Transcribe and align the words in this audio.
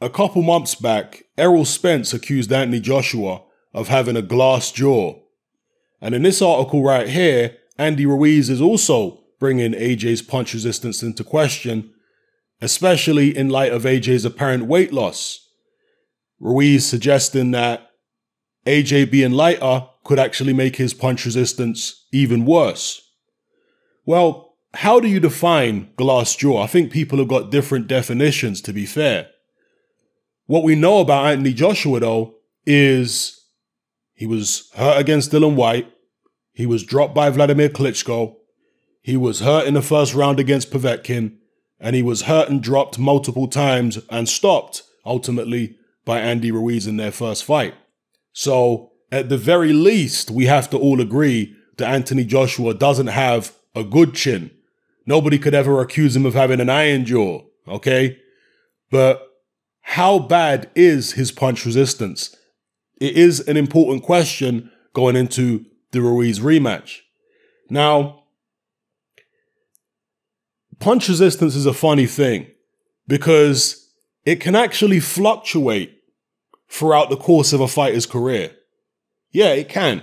a 0.00 0.10
couple 0.10 0.42
months 0.42 0.74
back, 0.74 1.24
Errol 1.36 1.64
Spence 1.64 2.14
accused 2.14 2.52
Anthony 2.52 2.80
Joshua 2.80 3.42
of 3.74 3.88
having 3.88 4.16
a 4.16 4.22
glass 4.22 4.70
jaw. 4.72 5.18
And 6.00 6.14
in 6.14 6.22
this 6.22 6.40
article 6.40 6.82
right 6.82 7.08
here, 7.08 7.56
Andy 7.76 8.06
Ruiz 8.06 8.48
is 8.48 8.60
also 8.60 9.20
bringing 9.38 9.72
AJ's 9.72 10.22
punch 10.22 10.54
resistance 10.54 11.02
into 11.02 11.24
question, 11.24 11.92
especially 12.60 13.36
in 13.36 13.48
light 13.48 13.72
of 13.72 13.82
AJ's 13.82 14.24
apparent 14.24 14.66
weight 14.66 14.92
loss. 14.92 15.48
Ruiz 16.40 16.86
suggesting 16.86 17.50
that 17.52 17.90
AJ 18.66 19.10
being 19.10 19.32
lighter 19.32 19.86
could 20.04 20.18
actually 20.18 20.52
make 20.52 20.76
his 20.76 20.94
punch 20.94 21.24
resistance 21.24 22.06
even 22.12 22.44
worse. 22.44 23.02
Well, 24.06 24.54
how 24.74 25.00
do 25.00 25.08
you 25.08 25.20
define 25.20 25.90
glass 25.96 26.36
jaw? 26.36 26.62
I 26.62 26.66
think 26.66 26.92
people 26.92 27.18
have 27.18 27.28
got 27.28 27.50
different 27.50 27.88
definitions, 27.88 28.60
to 28.62 28.72
be 28.72 28.86
fair. 28.86 29.28
What 30.48 30.64
we 30.64 30.74
know 30.74 31.00
about 31.00 31.26
Anthony 31.26 31.52
Joshua, 31.52 32.00
though, 32.00 32.34
is 32.64 33.38
he 34.14 34.26
was 34.26 34.70
hurt 34.74 34.98
against 34.98 35.30
Dillian 35.30 35.56
Whyte. 35.56 35.92
He 36.54 36.64
was 36.64 36.84
dropped 36.84 37.14
by 37.14 37.28
Vladimir 37.28 37.68
Klitschko. 37.68 38.34
He 39.02 39.14
was 39.14 39.40
hurt 39.40 39.66
in 39.66 39.74
the 39.74 39.82
first 39.82 40.14
round 40.14 40.40
against 40.40 40.70
Povetkin. 40.70 41.36
And 41.78 41.94
he 41.94 42.00
was 42.00 42.22
hurt 42.22 42.48
and 42.48 42.62
dropped 42.62 42.98
multiple 42.98 43.46
times 43.46 43.98
and 44.08 44.26
stopped, 44.26 44.84
ultimately, 45.04 45.76
by 46.06 46.18
Andy 46.18 46.50
Ruiz 46.50 46.86
in 46.86 46.96
their 46.96 47.12
first 47.12 47.44
fight. 47.44 47.74
So, 48.32 48.92
at 49.12 49.28
the 49.28 49.36
very 49.36 49.74
least, 49.74 50.30
we 50.30 50.46
have 50.46 50.70
to 50.70 50.78
all 50.78 50.98
agree 50.98 51.54
that 51.76 51.90
Anthony 51.90 52.24
Joshua 52.24 52.72
doesn't 52.72 53.08
have 53.08 53.54
a 53.74 53.84
good 53.84 54.14
chin. 54.14 54.50
Nobody 55.04 55.38
could 55.38 55.54
ever 55.54 55.82
accuse 55.82 56.16
him 56.16 56.24
of 56.24 56.32
having 56.32 56.58
an 56.58 56.70
iron 56.70 57.04
jaw, 57.04 57.42
okay? 57.68 58.18
But 58.90 59.27
how 59.92 60.18
bad 60.18 60.70
is 60.74 61.12
his 61.12 61.32
punch 61.32 61.64
resistance? 61.64 62.36
It 63.00 63.16
is 63.16 63.40
an 63.48 63.56
important 63.56 64.02
question 64.02 64.70
going 64.92 65.16
into 65.16 65.64
the 65.92 66.02
Ruiz 66.02 66.40
rematch. 66.40 66.98
Now, 67.70 68.24
punch 70.78 71.08
resistance 71.08 71.54
is 71.54 71.64
a 71.64 71.72
funny 71.72 72.04
thing 72.04 72.48
because 73.06 73.90
it 74.26 74.42
can 74.42 74.54
actually 74.54 75.00
fluctuate 75.00 75.96
throughout 76.68 77.08
the 77.08 77.16
course 77.16 77.54
of 77.54 77.62
a 77.62 77.66
fighter's 77.66 78.04
career. 78.04 78.54
Yeah, 79.30 79.52
it 79.52 79.70
can. 79.70 80.02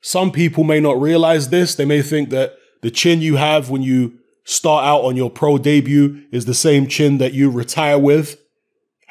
Some 0.00 0.30
people 0.30 0.62
may 0.62 0.78
not 0.78 1.00
realize 1.00 1.48
this. 1.48 1.74
They 1.74 1.84
may 1.84 2.02
think 2.02 2.30
that 2.30 2.54
the 2.82 2.90
chin 2.92 3.20
you 3.20 3.34
have 3.34 3.68
when 3.68 3.82
you 3.82 4.16
start 4.44 4.84
out 4.84 5.00
on 5.00 5.16
your 5.16 5.28
pro 5.28 5.58
debut 5.58 6.22
is 6.30 6.44
the 6.44 6.54
same 6.54 6.86
chin 6.86 7.18
that 7.18 7.34
you 7.34 7.50
retire 7.50 7.98
with 7.98 8.38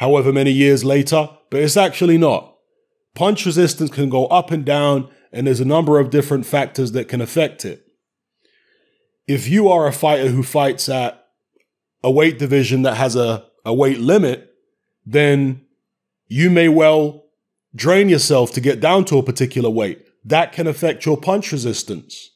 however 0.03 0.33
many 0.33 0.51
years 0.51 0.83
later, 0.83 1.29
but 1.49 1.61
it's 1.61 1.77
actually 1.77 2.17
not. 2.17 2.57
Punch 3.15 3.45
resistance 3.45 3.89
can 3.89 4.09
go 4.09 4.25
up 4.25 4.51
and 4.51 4.65
down, 4.65 5.09
and 5.31 5.47
there's 5.47 5.61
a 5.61 5.65
number 5.65 5.97
of 5.97 6.09
different 6.09 6.45
factors 6.45 6.91
that 6.91 7.07
can 7.07 7.21
affect 7.21 7.63
it. 7.63 7.87
If 9.27 9.47
you 9.47 9.69
are 9.69 9.87
a 9.87 9.93
fighter 9.93 10.27
who 10.27 10.43
fights 10.43 10.89
at 10.89 11.25
a 12.03 12.11
weight 12.11 12.37
division 12.37 12.81
that 12.81 12.97
has 12.97 13.15
a, 13.15 13.45
a 13.63 13.73
weight 13.73 13.99
limit, 13.99 14.53
then 15.05 15.61
you 16.27 16.49
may 16.49 16.67
well 16.67 17.23
drain 17.73 18.09
yourself 18.09 18.51
to 18.51 18.59
get 18.59 18.81
down 18.81 19.05
to 19.05 19.17
a 19.17 19.23
particular 19.23 19.69
weight. 19.69 20.05
That 20.25 20.51
can 20.51 20.67
affect 20.67 21.05
your 21.05 21.15
punch 21.15 21.53
resistance. 21.53 22.31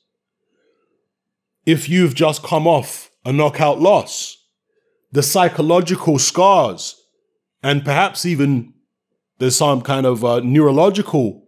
If 1.65 1.89
you've 1.89 2.15
just 2.15 2.43
come 2.43 2.65
off 2.65 3.11
a 3.25 3.33
knockout 3.33 3.81
loss, 3.81 4.37
the 5.11 5.21
psychological 5.21 6.17
scars 6.17 7.03
and 7.63 7.83
perhaps 7.83 8.25
even 8.25 8.73
there's 9.39 9.55
some 9.55 9.81
kind 9.81 10.05
of 10.05 10.23
uh, 10.23 10.39
neurological 10.39 11.47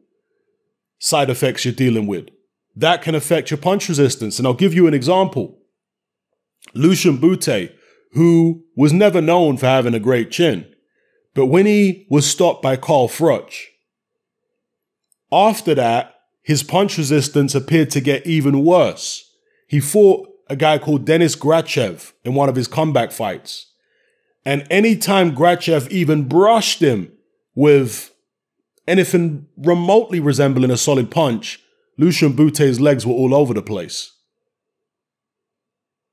side 0.99 1.29
effects 1.29 1.65
you're 1.65 1.73
dealing 1.73 2.07
with. 2.07 2.29
That 2.75 3.01
can 3.01 3.15
affect 3.15 3.51
your 3.51 3.57
punch 3.57 3.89
resistance. 3.89 4.37
And 4.37 4.47
I'll 4.47 4.53
give 4.53 4.73
you 4.73 4.87
an 4.87 4.93
example. 4.93 5.59
Lucian 6.73 7.17
Bute, 7.17 7.75
who 8.13 8.63
was 8.75 8.93
never 8.93 9.21
known 9.21 9.57
for 9.57 9.65
having 9.65 9.93
a 9.93 9.99
great 9.99 10.31
chin, 10.31 10.67
but 11.33 11.47
when 11.47 11.65
he 11.65 12.05
was 12.09 12.29
stopped 12.29 12.61
by 12.61 12.75
Carl 12.75 13.07
Froch, 13.07 13.53
after 15.31 15.75
that, 15.75 16.15
his 16.41 16.63
punch 16.63 16.97
resistance 16.97 17.53
appeared 17.53 17.91
to 17.91 18.01
get 18.01 18.25
even 18.25 18.63
worse. 18.63 19.23
He 19.67 19.79
fought 19.79 20.27
a 20.49 20.55
guy 20.55 20.79
called 20.79 21.05
Denis 21.05 21.35
Grachev 21.35 22.13
in 22.23 22.33
one 22.33 22.49
of 22.49 22.55
his 22.55 22.67
comeback 22.67 23.11
fights. 23.11 23.68
And 24.45 24.65
anytime 24.69 25.35
Grachev 25.35 25.89
even 25.89 26.27
brushed 26.27 26.81
him 26.81 27.11
with 27.55 28.13
anything 28.87 29.47
remotely 29.57 30.19
resembling 30.19 30.71
a 30.71 30.77
solid 30.77 31.11
punch, 31.11 31.59
Lucian 31.97 32.33
Bute's 32.33 32.79
legs 32.79 33.05
were 33.05 33.13
all 33.13 33.35
over 33.35 33.53
the 33.53 33.61
place. 33.61 34.13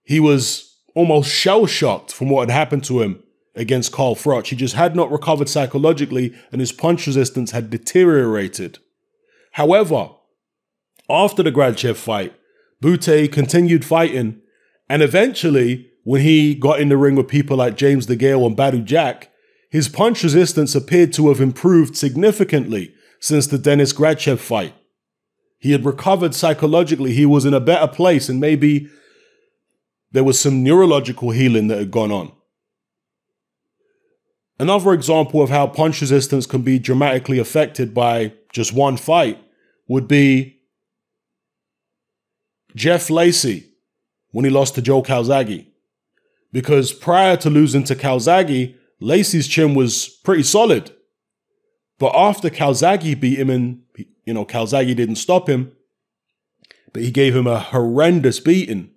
He 0.02 0.20
was 0.20 0.76
almost 0.94 1.30
shell 1.30 1.66
shocked 1.66 2.12
from 2.12 2.28
what 2.28 2.48
had 2.48 2.56
happened 2.56 2.84
to 2.84 3.02
him 3.02 3.22
against 3.54 3.92
Carl 3.92 4.14
Froch. 4.14 4.46
He 4.46 4.56
just 4.56 4.74
had 4.74 4.94
not 4.94 5.10
recovered 5.10 5.48
psychologically 5.48 6.34
and 6.52 6.60
his 6.60 6.72
punch 6.72 7.06
resistance 7.06 7.52
had 7.52 7.70
deteriorated. 7.70 8.78
However, 9.52 10.10
after 11.08 11.42
the 11.42 11.52
Grachev 11.52 11.96
fight, 11.96 12.34
Bute 12.80 13.32
continued 13.32 13.84
fighting 13.84 14.40
and 14.88 15.02
eventually 15.02 15.90
when 16.06 16.20
he 16.20 16.54
got 16.54 16.78
in 16.78 16.88
the 16.88 16.96
ring 16.96 17.16
with 17.16 17.26
people 17.26 17.56
like 17.56 17.76
James 17.76 18.06
DeGale 18.06 18.46
and 18.46 18.56
Badou 18.56 18.84
Jack, 18.84 19.28
his 19.72 19.88
punch 19.88 20.22
resistance 20.22 20.76
appeared 20.76 21.12
to 21.14 21.26
have 21.26 21.40
improved 21.40 21.96
significantly 21.96 22.94
since 23.18 23.48
the 23.48 23.58
Denis 23.58 23.92
Grachev 23.92 24.38
fight. 24.38 24.72
He 25.58 25.72
had 25.72 25.84
recovered 25.84 26.32
psychologically, 26.32 27.12
he 27.12 27.26
was 27.26 27.44
in 27.44 27.52
a 27.52 27.58
better 27.58 27.88
place, 27.88 28.28
and 28.28 28.40
maybe 28.40 28.88
there 30.12 30.22
was 30.22 30.38
some 30.38 30.62
neurological 30.62 31.32
healing 31.32 31.66
that 31.66 31.78
had 31.78 31.90
gone 31.90 32.12
on. 32.12 32.30
Another 34.60 34.92
example 34.92 35.42
of 35.42 35.50
how 35.50 35.66
punch 35.66 36.00
resistance 36.00 36.46
can 36.46 36.62
be 36.62 36.78
dramatically 36.78 37.40
affected 37.40 37.92
by 37.92 38.32
just 38.52 38.72
one 38.72 38.96
fight 38.96 39.40
would 39.88 40.06
be 40.06 40.60
Jeff 42.76 43.10
Lacy 43.10 43.72
when 44.30 44.44
he 44.44 44.52
lost 44.52 44.76
to 44.76 44.82
Joe 44.82 45.02
Calzaghe 45.02 45.66
because 46.52 46.92
prior 46.92 47.36
to 47.38 47.50
losing 47.50 47.84
to 47.84 47.94
Calzaghe, 47.94 48.74
Lacy's 49.00 49.48
chin 49.48 49.74
was 49.74 50.08
pretty 50.24 50.42
solid. 50.42 50.90
But 51.98 52.14
after 52.14 52.50
Calzaghe 52.50 53.18
beat 53.18 53.38
him 53.38 53.50
and, 53.50 53.82
you 54.24 54.34
know, 54.34 54.44
Calzaghe 54.44 54.94
didn't 54.94 55.16
stop 55.16 55.48
him, 55.48 55.72
but 56.92 57.02
he 57.02 57.10
gave 57.10 57.34
him 57.34 57.46
a 57.46 57.58
horrendous 57.58 58.40
beating. 58.40 58.90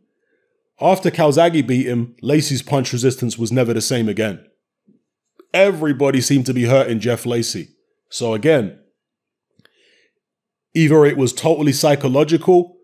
After 0.81 1.11
Calzaghe 1.11 1.65
beat 1.65 1.85
him, 1.85 2.15
Lacy's 2.21 2.61
punch 2.61 2.93
resistance 2.93 3.37
was 3.37 3.51
never 3.51 3.73
the 3.73 3.81
same 3.81 4.07
again. 4.07 4.45
Everybody 5.53 6.21
seemed 6.21 6.45
to 6.45 6.53
be 6.53 6.66
hurting 6.66 6.99
Jeff 6.99 7.25
Lacy. 7.25 7.69
So 8.09 8.33
again, 8.33 8.79
either 10.73 11.05
it 11.05 11.17
was 11.17 11.33
totally 11.33 11.73
psychological 11.73 12.77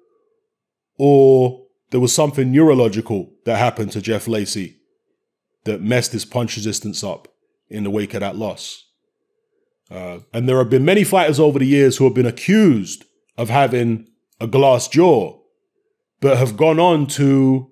or 0.97 1.64
there 1.91 1.99
was 1.99 2.13
something 2.13 2.51
neurological 2.51 3.31
that 3.45 3.57
happened 3.57 3.91
to 3.91 4.01
Jeff 4.01 4.27
Lacy 4.27 4.77
that 5.65 5.81
messed 5.81 6.11
his 6.11 6.25
punch 6.25 6.55
resistance 6.55 7.03
up 7.03 7.27
in 7.69 7.83
the 7.83 7.89
wake 7.89 8.13
of 8.13 8.21
that 8.21 8.35
loss. 8.35 8.85
Uh, 9.89 10.19
and 10.33 10.47
there 10.47 10.57
have 10.57 10.69
been 10.69 10.85
many 10.85 11.03
fighters 11.03 11.39
over 11.39 11.59
the 11.59 11.65
years 11.65 11.97
who 11.97 12.05
have 12.05 12.13
been 12.13 12.25
accused 12.25 13.05
of 13.37 13.49
having 13.49 14.07
a 14.39 14.47
glass 14.47 14.87
jaw, 14.87 15.39
but 16.21 16.37
have 16.37 16.57
gone 16.57 16.79
on 16.79 17.05
to 17.05 17.71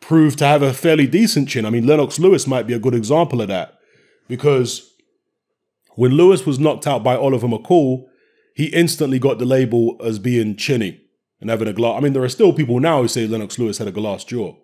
prove 0.00 0.36
to 0.36 0.46
have 0.46 0.62
a 0.62 0.72
fairly 0.72 1.06
decent 1.06 1.48
chin. 1.48 1.66
I 1.66 1.70
mean, 1.70 1.86
Lennox 1.86 2.18
Lewis 2.18 2.46
might 2.46 2.66
be 2.66 2.74
a 2.74 2.78
good 2.78 2.94
example 2.94 3.42
of 3.42 3.48
that 3.48 3.78
because 4.26 4.90
when 5.96 6.12
Lewis 6.12 6.46
was 6.46 6.58
knocked 6.58 6.86
out 6.86 7.02
by 7.02 7.16
Oliver 7.16 7.48
McCall, 7.48 8.06
he 8.54 8.66
instantly 8.66 9.18
got 9.18 9.38
the 9.38 9.44
label 9.44 9.96
as 10.02 10.18
being 10.18 10.56
chinny 10.56 11.00
and 11.40 11.50
having 11.50 11.68
a 11.68 11.72
glass. 11.72 11.96
I 11.96 12.00
mean, 12.00 12.12
there 12.12 12.24
are 12.24 12.28
still 12.28 12.52
people 12.52 12.80
now 12.80 13.02
who 13.02 13.08
say 13.08 13.26
Lennox 13.26 13.58
Lewis 13.58 13.78
had 13.78 13.88
a 13.88 13.92
glass 13.92 14.24
jaw. 14.24 14.56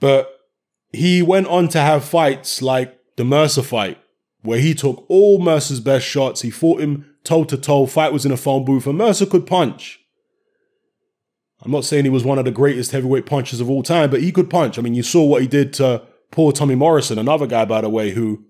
But 0.00 0.30
he 0.92 1.22
went 1.22 1.46
on 1.46 1.68
to 1.68 1.80
have 1.80 2.04
fights 2.04 2.62
like 2.62 2.98
the 3.16 3.24
Mercer 3.24 3.62
fight, 3.62 3.98
where 4.42 4.58
he 4.58 4.74
took 4.74 5.04
all 5.08 5.38
Mercer's 5.38 5.80
best 5.80 6.06
shots. 6.06 6.42
He 6.42 6.50
fought 6.50 6.80
him 6.80 7.14
toe 7.24 7.44
to 7.44 7.56
toe. 7.56 7.86
Fight 7.86 8.12
was 8.12 8.26
in 8.26 8.32
a 8.32 8.36
phone 8.36 8.64
booth, 8.64 8.86
and 8.86 8.98
Mercer 8.98 9.26
could 9.26 9.46
punch. 9.46 10.00
I'm 11.64 11.70
not 11.70 11.84
saying 11.84 12.04
he 12.04 12.10
was 12.10 12.24
one 12.24 12.38
of 12.38 12.44
the 12.44 12.50
greatest 12.50 12.90
heavyweight 12.90 13.26
punchers 13.26 13.60
of 13.60 13.70
all 13.70 13.84
time, 13.84 14.10
but 14.10 14.20
he 14.20 14.32
could 14.32 14.50
punch. 14.50 14.78
I 14.78 14.82
mean, 14.82 14.94
you 14.94 15.04
saw 15.04 15.24
what 15.24 15.42
he 15.42 15.48
did 15.48 15.72
to 15.74 16.02
poor 16.32 16.50
Tommy 16.50 16.74
Morrison, 16.74 17.18
another 17.18 17.46
guy, 17.46 17.64
by 17.64 17.80
the 17.80 17.88
way, 17.88 18.10
who 18.10 18.44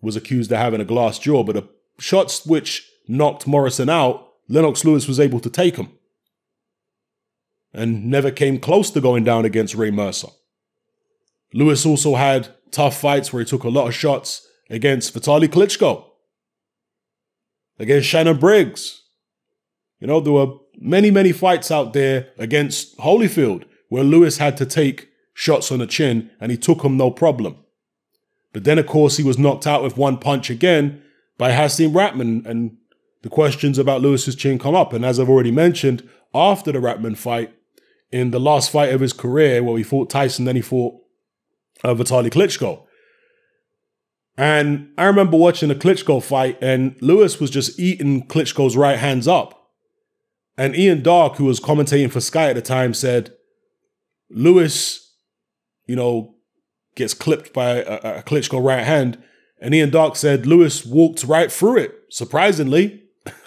was 0.00 0.16
accused 0.16 0.50
of 0.50 0.58
having 0.58 0.80
a 0.80 0.86
glass 0.86 1.18
jaw. 1.18 1.42
But 1.44 1.56
the 1.56 1.68
shots 1.98 2.46
which 2.46 2.88
knocked 3.06 3.46
Morrison 3.46 3.90
out, 3.90 4.26
Lennox 4.48 4.84
Lewis 4.84 5.06
was 5.06 5.20
able 5.20 5.40
to 5.40 5.50
take 5.50 5.76
them 5.76 5.92
and 7.74 8.06
never 8.06 8.30
came 8.30 8.58
close 8.58 8.90
to 8.92 9.00
going 9.00 9.24
down 9.24 9.44
against 9.44 9.74
Ray 9.74 9.90
Mercer. 9.90 10.28
Lewis 11.52 11.84
also 11.84 12.14
had 12.14 12.48
tough 12.70 12.98
fights 12.98 13.32
where 13.32 13.42
he 13.42 13.48
took 13.48 13.64
a 13.64 13.68
lot 13.68 13.88
of 13.88 13.94
shots 13.94 14.46
against 14.70 15.14
Vitaly 15.14 15.48
Klitschko, 15.48 16.04
against 17.78 18.08
Shannon 18.08 18.38
Briggs. 18.38 19.02
You 20.00 20.06
know, 20.06 20.20
there 20.20 20.32
were 20.32 20.54
many, 20.78 21.10
many 21.10 21.32
fights 21.32 21.70
out 21.70 21.92
there 21.92 22.28
against 22.38 22.96
Holyfield 22.98 23.64
where 23.88 24.04
Lewis 24.04 24.38
had 24.38 24.56
to 24.56 24.66
take 24.66 25.08
shots 25.34 25.70
on 25.70 25.80
the 25.80 25.86
chin 25.86 26.30
and 26.40 26.50
he 26.50 26.56
took 26.56 26.82
them 26.82 26.96
no 26.96 27.10
problem. 27.10 27.56
But 28.52 28.64
then, 28.64 28.78
of 28.78 28.86
course, 28.86 29.16
he 29.16 29.24
was 29.24 29.38
knocked 29.38 29.66
out 29.66 29.82
with 29.82 29.96
one 29.96 30.16
punch 30.16 30.48
again 30.48 31.02
by 31.36 31.50
Hasim 31.50 31.92
Rahman, 31.92 32.46
and 32.46 32.76
the 33.22 33.28
questions 33.28 33.78
about 33.78 34.00
Lewis's 34.00 34.36
chin 34.36 34.60
come 34.60 34.76
up. 34.76 34.92
And 34.92 35.04
as 35.04 35.18
I've 35.18 35.28
already 35.28 35.50
mentioned, 35.50 36.08
after 36.32 36.70
the 36.70 36.80
Rahman 36.80 37.16
fight, 37.16 37.52
in 38.14 38.30
the 38.30 38.38
last 38.38 38.70
fight 38.70 38.94
of 38.94 39.00
his 39.00 39.12
career, 39.12 39.60
where 39.60 39.76
he 39.76 39.82
fought 39.82 40.08
Tyson, 40.08 40.44
then 40.44 40.54
he 40.54 40.62
fought 40.62 40.94
uh, 41.82 41.94
Vitaly 41.94 42.30
Klitschko. 42.30 42.84
And 44.38 44.90
I 44.96 45.06
remember 45.06 45.36
watching 45.36 45.68
the 45.68 45.74
Klitschko 45.74 46.22
fight, 46.22 46.56
and 46.62 46.94
Lewis 47.02 47.40
was 47.40 47.50
just 47.50 47.76
eating 47.76 48.28
Klitschko's 48.28 48.76
right 48.76 49.00
hands 49.00 49.26
up. 49.26 49.72
And 50.56 50.76
Ian 50.76 51.02
Darke, 51.02 51.38
who 51.38 51.46
was 51.46 51.58
commentating 51.58 52.12
for 52.12 52.20
Sky 52.20 52.50
at 52.50 52.54
the 52.54 52.62
time, 52.62 52.94
said, 52.94 53.34
Lewis, 54.30 55.12
you 55.86 55.96
know, 55.96 56.36
gets 56.94 57.14
clipped 57.14 57.52
by 57.52 57.78
a, 57.78 58.18
a 58.18 58.22
Klitschko 58.22 58.64
right 58.64 58.84
hand. 58.84 59.20
And 59.60 59.74
Ian 59.74 59.90
Darke 59.90 60.14
said 60.14 60.46
Lewis 60.46 60.86
walked 60.86 61.24
right 61.24 61.50
through 61.50 61.78
it, 61.78 61.94
surprisingly, 62.10 63.02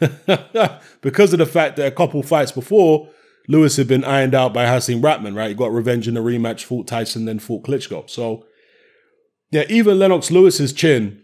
because 1.01 1.31
of 1.31 1.39
the 1.39 1.45
fact 1.45 1.77
that 1.77 1.87
a 1.87 1.95
couple 1.95 2.21
fights 2.21 2.51
before, 2.51 3.07
Lewis 3.47 3.77
had 3.77 3.87
been 3.87 4.03
ironed 4.03 4.35
out 4.35 4.53
by 4.53 4.65
Hasim 4.65 5.01
Rahman, 5.01 5.33
right? 5.33 5.49
He 5.49 5.55
got 5.55 5.71
revenge 5.71 6.07
in 6.07 6.15
the 6.15 6.19
rematch, 6.19 6.63
fought 6.63 6.87
Tyson, 6.87 7.25
then 7.25 7.39
fought 7.39 7.63
Klitschko. 7.63 8.09
So, 8.09 8.45
yeah, 9.51 9.63
even 9.69 9.99
Lennox 9.99 10.29
Lewis's 10.29 10.73
chin, 10.73 11.23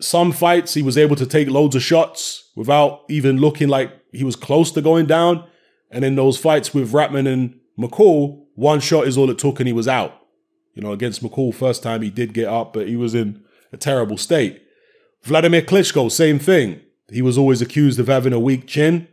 some 0.00 0.32
fights 0.32 0.74
he 0.74 0.82
was 0.82 0.96
able 0.96 1.16
to 1.16 1.26
take 1.26 1.48
loads 1.48 1.74
of 1.74 1.82
shots 1.82 2.50
without 2.54 3.02
even 3.08 3.38
looking 3.38 3.68
like 3.68 3.92
he 4.12 4.22
was 4.24 4.36
close 4.36 4.70
to 4.72 4.82
going 4.82 5.06
down. 5.06 5.44
And 5.90 6.04
in 6.04 6.14
those 6.14 6.38
fights 6.38 6.72
with 6.72 6.92
Rahman 6.92 7.26
and 7.26 7.58
McCall, 7.78 8.44
one 8.54 8.80
shot 8.80 9.06
is 9.06 9.18
all 9.18 9.30
it 9.30 9.38
took 9.38 9.58
and 9.60 9.66
he 9.66 9.72
was 9.72 9.88
out. 9.88 10.20
You 10.74 10.82
know, 10.82 10.92
against 10.92 11.22
McCall, 11.22 11.54
first 11.54 11.82
time 11.82 12.02
he 12.02 12.10
did 12.10 12.34
get 12.34 12.48
up, 12.48 12.72
but 12.72 12.88
he 12.88 12.96
was 12.96 13.14
in 13.14 13.44
a 13.72 13.76
terrible 13.76 14.18
state. 14.18 14.62
Vladimir 15.22 15.62
Klitschko, 15.62 16.10
same 16.10 16.38
thing. 16.38 16.80
He 17.10 17.22
was 17.22 17.38
always 17.38 17.62
accused 17.62 17.98
of 17.98 18.08
having 18.08 18.32
a 18.32 18.40
weak 18.40 18.66
chin. 18.66 19.08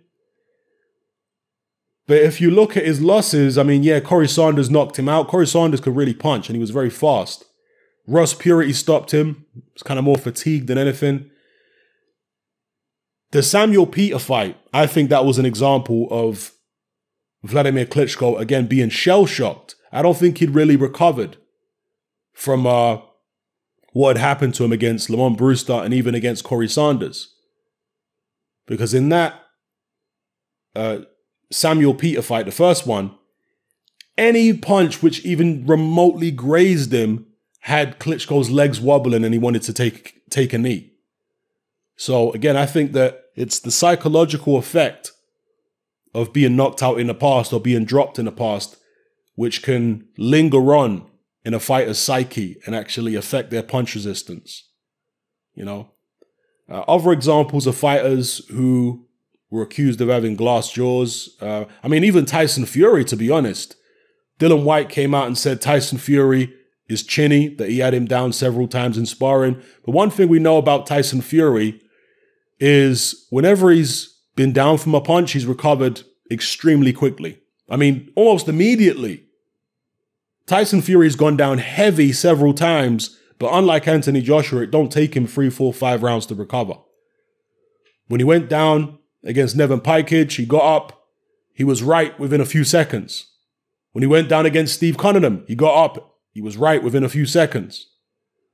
But 2.12 2.24
if 2.24 2.42
you 2.42 2.52
look 2.52 2.76
at 2.76 2.86
his 2.86 3.00
losses, 3.02 3.58
I 3.58 3.64
mean, 3.64 3.84
yeah, 3.84 4.02
Corrie 4.02 4.28
Sanders 4.28 4.70
knocked 4.70 5.00
him 5.00 5.08
out. 5.08 5.30
Corrie 5.30 5.48
Sanders 5.48 5.80
could 5.80 5.96
really 5.96 6.14
punch 6.14 6.50
and 6.50 6.58
he 6.58 6.60
was 6.60 6.70
very 6.70 6.90
fast. 6.90 7.46
Ross 8.06 8.34
Puritty 8.34 8.74
stopped 8.74 9.14
him. 9.14 9.46
Was 9.72 9.84
kind 9.84 9.98
of 9.98 10.04
more 10.04 10.18
fatigued 10.18 10.68
than 10.68 10.78
anything. 10.78 11.30
The 13.32 13.42
Samuel 13.42 13.88
Peter 13.88 14.20
fight, 14.20 14.58
I 14.74 14.88
think 14.88 15.10
that 15.10 15.24
was 15.24 15.38
an 15.38 15.46
example 15.46 16.10
of 16.12 16.52
Vladimir 17.44 17.86
Klitschko 17.86 18.38
again 18.38 18.68
being 18.68 18.90
shell 18.90 19.26
shocked. 19.26 19.76
I 19.94 20.02
don't 20.02 20.18
think 20.18 20.40
he'd 20.40 20.50
really 20.50 20.76
recovered 20.76 21.38
from 22.34 22.68
uh, 22.68 22.98
what 23.94 24.18
had 24.18 24.26
happened 24.28 24.54
to 24.56 24.66
him 24.66 24.74
against 24.74 25.10
Lamon 25.10 25.36
Brewster 25.36 25.82
and 25.82 25.94
even 25.94 26.14
against 26.14 26.44
Corrie 26.44 26.68
Sanders. 26.68 27.34
Because 28.68 28.94
in 28.94 29.08
that 29.08 29.42
uh, 30.76 31.04
Samuel 31.52 31.94
Peter 31.94 32.22
fight, 32.22 32.46
the 32.46 32.52
first 32.52 32.88
one, 32.88 33.16
any 34.18 34.54
punch 34.54 35.04
which 35.04 35.24
even 35.26 35.66
remotely 35.66 36.32
grazed 36.32 36.94
him 36.94 37.28
had 37.62 38.00
Klitschko's 38.00 38.50
legs 38.50 38.80
wobbling 38.80 39.24
and 39.24 39.34
he 39.34 39.40
wanted 39.40 39.62
to 39.64 39.74
take 39.74 40.22
take 40.30 40.54
a 40.54 40.58
knee. 40.58 40.94
So 41.96 42.32
again, 42.32 42.58
I 42.58 42.66
think 42.66 42.94
that 42.94 43.26
it's 43.36 43.60
the 43.60 43.72
psychological 43.72 44.58
effect 44.58 45.12
of 46.14 46.34
being 46.34 46.56
knocked 46.56 46.82
out 46.82 47.00
in 47.00 47.08
the 47.08 47.14
past 47.14 47.54
or 47.54 47.60
being 47.60 47.86
dropped 47.86 48.18
in 48.18 48.26
the 48.26 48.32
past, 48.32 48.78
which 49.36 49.62
can 49.62 50.08
linger 50.18 50.76
on 50.76 51.10
in 51.46 51.54
a 51.54 51.60
fighter's 51.60 52.00
psyche 52.00 52.58
and 52.66 52.76
actually 52.76 53.16
affect 53.16 53.50
their 53.50 53.64
punch 53.64 53.96
resistance. 53.96 54.70
You 55.54 55.66
know, 55.66 55.92
uh, 56.70 56.82
other 56.88 57.12
examples 57.12 57.68
of 57.68 57.76
fighters 57.76 58.46
who 58.50 59.08
were 59.52 59.62
accused 59.62 60.02
of 60.02 60.08
having 60.08 60.36
glass 60.36 60.72
jaws. 60.72 61.36
Uh, 61.40 61.66
I 61.84 61.88
mean, 61.88 62.04
even 62.04 62.26
Tyson 62.26 62.66
Fury, 62.66 63.06
to 63.06 63.16
be 63.16 63.30
honest. 63.30 63.76
Dillian 64.40 64.64
Whyte 64.64 64.90
came 64.90 65.14
out 65.14 65.28
and 65.28 65.38
said 65.38 65.62
Tyson 65.62 66.00
Fury 66.00 66.52
is 66.90 67.04
chinny, 67.04 67.48
that 67.56 67.70
he 67.70 67.80
had 67.80 67.94
him 67.94 68.06
down 68.06 68.34
several 68.34 68.68
times 68.68 68.98
in 68.98 69.06
sparring. 69.06 69.62
But 69.86 69.92
one 69.92 70.10
thing 70.10 70.28
we 70.28 70.40
know 70.40 70.58
about 70.58 70.88
Tyson 70.88 71.22
Fury 71.22 71.80
is 72.60 73.28
whenever 73.30 73.70
he's 73.70 74.18
been 74.36 74.52
down 74.52 74.78
from 74.78 74.96
a 74.96 75.02
punch, 75.02 75.34
he's 75.34 75.46
recovered 75.46 76.02
extremely 76.32 76.92
quickly. 76.92 77.40
I 77.70 77.76
mean, 77.76 78.12
almost 78.16 78.48
immediately. 78.48 79.26
Tyson 80.48 80.82
Fury's 80.82 81.16
gone 81.16 81.38
down 81.38 81.60
heavy 81.60 82.12
several 82.12 82.54
times, 82.54 83.18
but 83.40 83.52
unlike 83.54 83.88
Anthony 83.88 84.22
Joshua, 84.22 84.64
it 84.64 84.72
don't 84.72 84.92
take 84.92 85.16
him 85.16 85.28
three, 85.28 85.50
four, 85.50 85.74
five 85.74 86.04
rounds 86.04 86.26
to 86.28 86.36
recover. 86.36 86.76
When 88.08 88.20
he 88.20 88.26
went 88.26 88.50
down, 88.50 88.98
against 89.24 89.58
Neven 89.58 89.82
Pajkic. 89.82 90.36
He 90.36 90.46
got 90.46 90.64
up. 90.64 91.08
He 91.54 91.64
was 91.64 91.84
right 91.84 92.18
within 92.20 92.42
a 92.42 92.46
few 92.46 92.64
seconds. 92.64 93.28
When 93.92 94.02
he 94.02 94.08
went 94.08 94.30
down 94.30 94.46
against 94.46 94.76
Steve 94.76 94.98
Cunningham, 94.98 95.44
he 95.48 95.56
got 95.56 95.76
up. 95.76 96.18
He 96.32 96.42
was 96.42 96.58
right 96.58 96.82
within 96.82 97.04
a 97.04 97.10
few 97.10 97.26
seconds. 97.26 97.88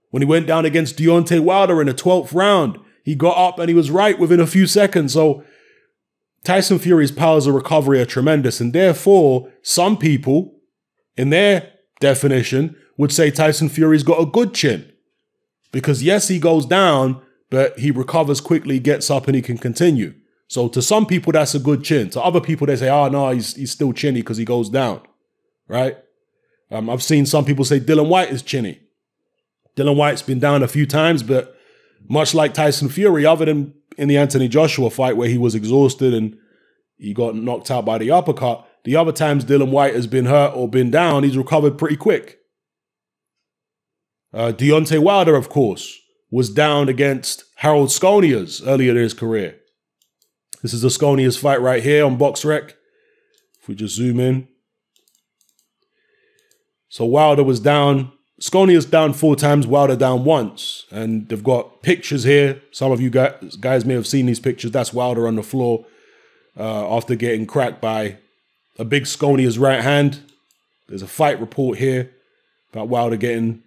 When 0.10 0.22
he 0.22 0.28
went 0.28 0.48
down 0.48 0.66
against 0.66 0.98
Deontay 0.98 1.42
Wilder 1.42 1.80
in 1.80 1.88
the 1.88 1.94
12th 1.94 2.34
round, 2.34 2.80
he 3.04 3.16
got 3.16 3.38
up 3.38 3.60
and 3.60 3.70
he 3.70 3.76
was 3.76 3.92
right 3.92 4.18
within 4.18 4.40
a 4.40 4.48
few 4.48 4.66
seconds. 4.66 5.14
So 5.14 5.44
Tyson 6.44 6.80
Fury's 6.80 7.12
powers 7.12 7.46
of 7.46 7.54
recovery 7.54 8.00
are 8.02 8.06
tremendous. 8.06 8.60
And 8.60 8.74
therefore, 8.74 9.52
some 9.62 9.98
people, 9.98 10.60
in 11.16 11.30
their 11.30 11.72
definition, 12.00 12.76
would 12.98 13.12
say 13.12 13.30
Tyson 13.30 13.70
Fury's 13.70 14.04
got 14.04 14.22
a 14.22 14.26
good 14.26 14.54
chin. 14.54 14.92
Because 15.72 16.02
yes, 16.02 16.30
he 16.30 16.40
goes 16.40 16.66
down, 16.66 17.22
but 17.50 17.78
he 17.80 17.92
recovers 17.92 18.42
quickly, 18.42 18.80
gets 18.80 19.12
up, 19.12 19.28
and 19.28 19.36
he 19.36 19.42
can 19.42 19.58
continue. 19.58 20.14
So 20.48 20.70
to 20.70 20.82
some 20.82 21.06
people, 21.06 21.34
that's 21.34 21.56
a 21.56 21.60
good 21.60 21.84
chin. 21.84 22.10
To 22.12 22.22
other 22.22 22.40
people, 22.40 22.68
they 22.68 22.78
say, 22.78 22.90
oh, 22.90 23.10
no, 23.10 23.32
he's, 23.32 23.56
he's 23.56 23.72
still 23.72 23.92
chinny 23.92 24.22
because 24.22 24.38
he 24.38 24.46
goes 24.46 24.70
down, 24.70 25.02
right? 25.68 25.98
Um, 26.72 26.90
I've 26.90 27.04
seen 27.04 27.26
some 27.26 27.46
people 27.46 27.66
say 27.66 27.80
Dillian 27.80 28.08
Whyte 28.08 28.30
is 28.30 28.42
chinny. 28.42 28.80
Dillian 29.76 29.98
Whyte's 29.98 30.22
been 30.22 30.40
down 30.40 30.64
a 30.64 30.68
few 30.68 30.86
times, 30.86 31.22
but 31.22 31.56
much 32.08 32.34
like 32.34 32.54
Tyson 32.54 32.90
Fury, 32.90 33.26
other 33.26 33.46
than 33.46 33.74
in 33.98 34.08
the 34.08 34.18
Anthony 34.18 34.48
Joshua 34.48 34.90
fight 34.90 35.18
where 35.18 35.30
he 35.30 35.38
was 35.38 35.56
exhausted 35.56 36.14
and 36.14 36.38
he 36.98 37.14
got 37.14 37.36
knocked 37.36 37.70
out 37.70 37.86
by 37.86 37.98
the 37.98 38.12
uppercut, 38.12 38.68
the 38.86 38.96
other 38.96 39.12
times 39.12 39.44
Dillian 39.44 39.72
Whyte 39.72 39.96
has 39.96 40.08
been 40.08 40.26
hurt 40.26 40.56
or 40.56 40.70
been 40.70 40.90
down, 40.90 41.24
he's 41.24 41.38
recovered 41.38 41.78
pretty 41.78 41.98
quick. 41.98 42.40
Uh, 44.34 44.54
Deontay 44.56 45.00
Wilder, 45.00 45.36
of 45.36 45.50
course, 45.50 46.00
was 46.32 46.50
down 46.50 46.90
against 46.90 47.44
Harold 47.56 47.90
Sconiers 47.90 48.62
earlier 48.66 48.92
in 48.92 48.98
his 48.98 49.14
career. 49.14 49.58
This 50.62 50.74
is 50.74 50.82
the 50.82 50.88
Sconiers 50.88 51.40
fight 51.40 51.62
right 51.62 51.84
here 51.84 52.06
on 52.06 52.18
BoxRec. 52.18 52.74
If 53.62 53.68
we 53.68 53.76
just 53.76 53.96
zoom 53.96 54.20
in. 54.20 54.48
So 56.90 57.06
Wilder 57.06 57.44
was 57.44 57.60
down. 57.60 58.12
Sconiers 58.42 58.90
down 58.90 59.14
four 59.14 59.36
times, 59.36 59.68
Wilder 59.68 59.96
down 59.96 60.24
once. 60.24 60.86
And 60.92 61.28
they've 61.28 61.44
got 61.44 61.82
pictures 61.82 62.24
here. 62.24 62.62
Some 62.72 62.92
of 62.92 63.02
you 63.02 63.10
guys, 63.10 63.56
guys 63.60 63.86
may 63.86 63.94
have 63.94 64.08
seen 64.08 64.26
these 64.26 64.40
pictures. 64.40 64.72
That's 64.72 64.94
Wilder 64.94 65.28
on 65.28 65.36
the 65.36 65.44
floor 65.44 65.86
uh, 66.58 66.96
after 66.96 67.16
getting 67.16 67.46
cracked 67.46 67.82
by 67.82 68.18
a 68.80 68.86
big 68.86 69.04
Sconiers 69.04 69.60
right 69.60 69.82
hand. 69.82 70.22
There's 70.88 71.02
a 71.02 71.08
fight 71.08 71.40
report 71.40 71.78
here 71.78 72.12
about 72.72 72.88
Wilder 72.88 73.18
getting 73.18 73.64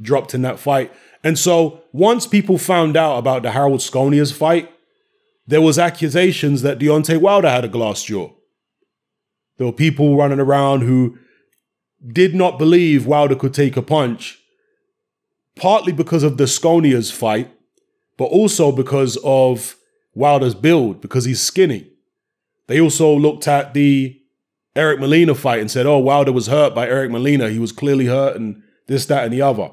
dropped 0.00 0.34
in 0.34 0.42
that 0.42 0.58
fight. 0.58 0.92
And 1.22 1.38
so 1.38 1.82
once 1.92 2.26
people 2.26 2.58
found 2.58 2.96
out 2.96 3.18
about 3.18 3.42
the 3.42 3.52
Harold 3.52 3.80
Sconiers 3.80 4.32
fight, 4.32 4.70
there 5.46 5.60
was 5.60 5.78
accusations 5.78 6.62
that 6.62 6.78
Deontay 6.78 7.20
Wilder 7.20 7.50
had 7.50 7.64
a 7.64 7.68
glass 7.68 8.04
jaw. 8.04 8.30
There 9.58 9.66
were 9.66 9.72
people 9.72 10.16
running 10.16 10.40
around 10.40 10.82
who 10.82 11.18
did 12.06 12.34
not 12.34 12.58
believe 12.58 13.06
Wilder 13.06 13.36
could 13.36 13.54
take 13.54 13.76
a 13.76 13.82
punch, 13.82 14.38
partly 15.56 15.92
because 15.92 16.22
of 16.22 16.36
the 16.36 16.44
Sconiers 16.44 17.12
fight, 17.12 17.50
but 18.16 18.26
also 18.26 18.72
because 18.72 19.18
of 19.24 19.76
Wilder's 20.14 20.54
build, 20.54 21.00
because 21.00 21.24
he's 21.24 21.40
skinny. 21.40 21.90
They 22.66 22.80
also 22.80 23.14
looked 23.14 23.46
at 23.46 23.74
the 23.74 24.20
Eric 24.74 24.98
Molina 25.00 25.34
fight 25.34 25.60
and 25.60 25.70
said, 25.70 25.86
oh, 25.86 25.98
Wilder 25.98 26.32
was 26.32 26.46
hurt 26.46 26.74
by 26.74 26.88
Eric 26.88 27.10
Molina. 27.10 27.50
He 27.50 27.58
was 27.58 27.72
clearly 27.72 28.06
hurt 28.06 28.36
and 28.36 28.62
this, 28.86 29.06
that, 29.06 29.24
and 29.24 29.32
the 29.32 29.42
other. 29.42 29.70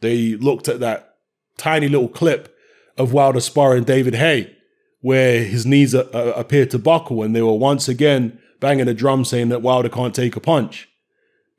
They 0.00 0.34
looked 0.34 0.68
at 0.68 0.80
that 0.80 1.16
tiny 1.56 1.88
little 1.88 2.08
clip 2.08 2.54
of 2.96 3.12
Wilder 3.12 3.40
sparring 3.40 3.84
David 3.84 4.14
Haye 4.14 4.55
where 5.00 5.44
his 5.44 5.64
knees 5.66 5.94
uh, 5.94 6.08
uh, 6.12 6.32
appeared 6.36 6.70
to 6.70 6.78
buckle 6.78 7.22
and 7.22 7.34
they 7.34 7.42
were 7.42 7.52
once 7.52 7.88
again 7.88 8.38
banging 8.60 8.88
a 8.88 8.94
drum 8.94 9.24
saying 9.24 9.48
that 9.50 9.62
Wilder 9.62 9.88
can't 9.88 10.14
take 10.14 10.36
a 10.36 10.40
punch. 10.40 10.88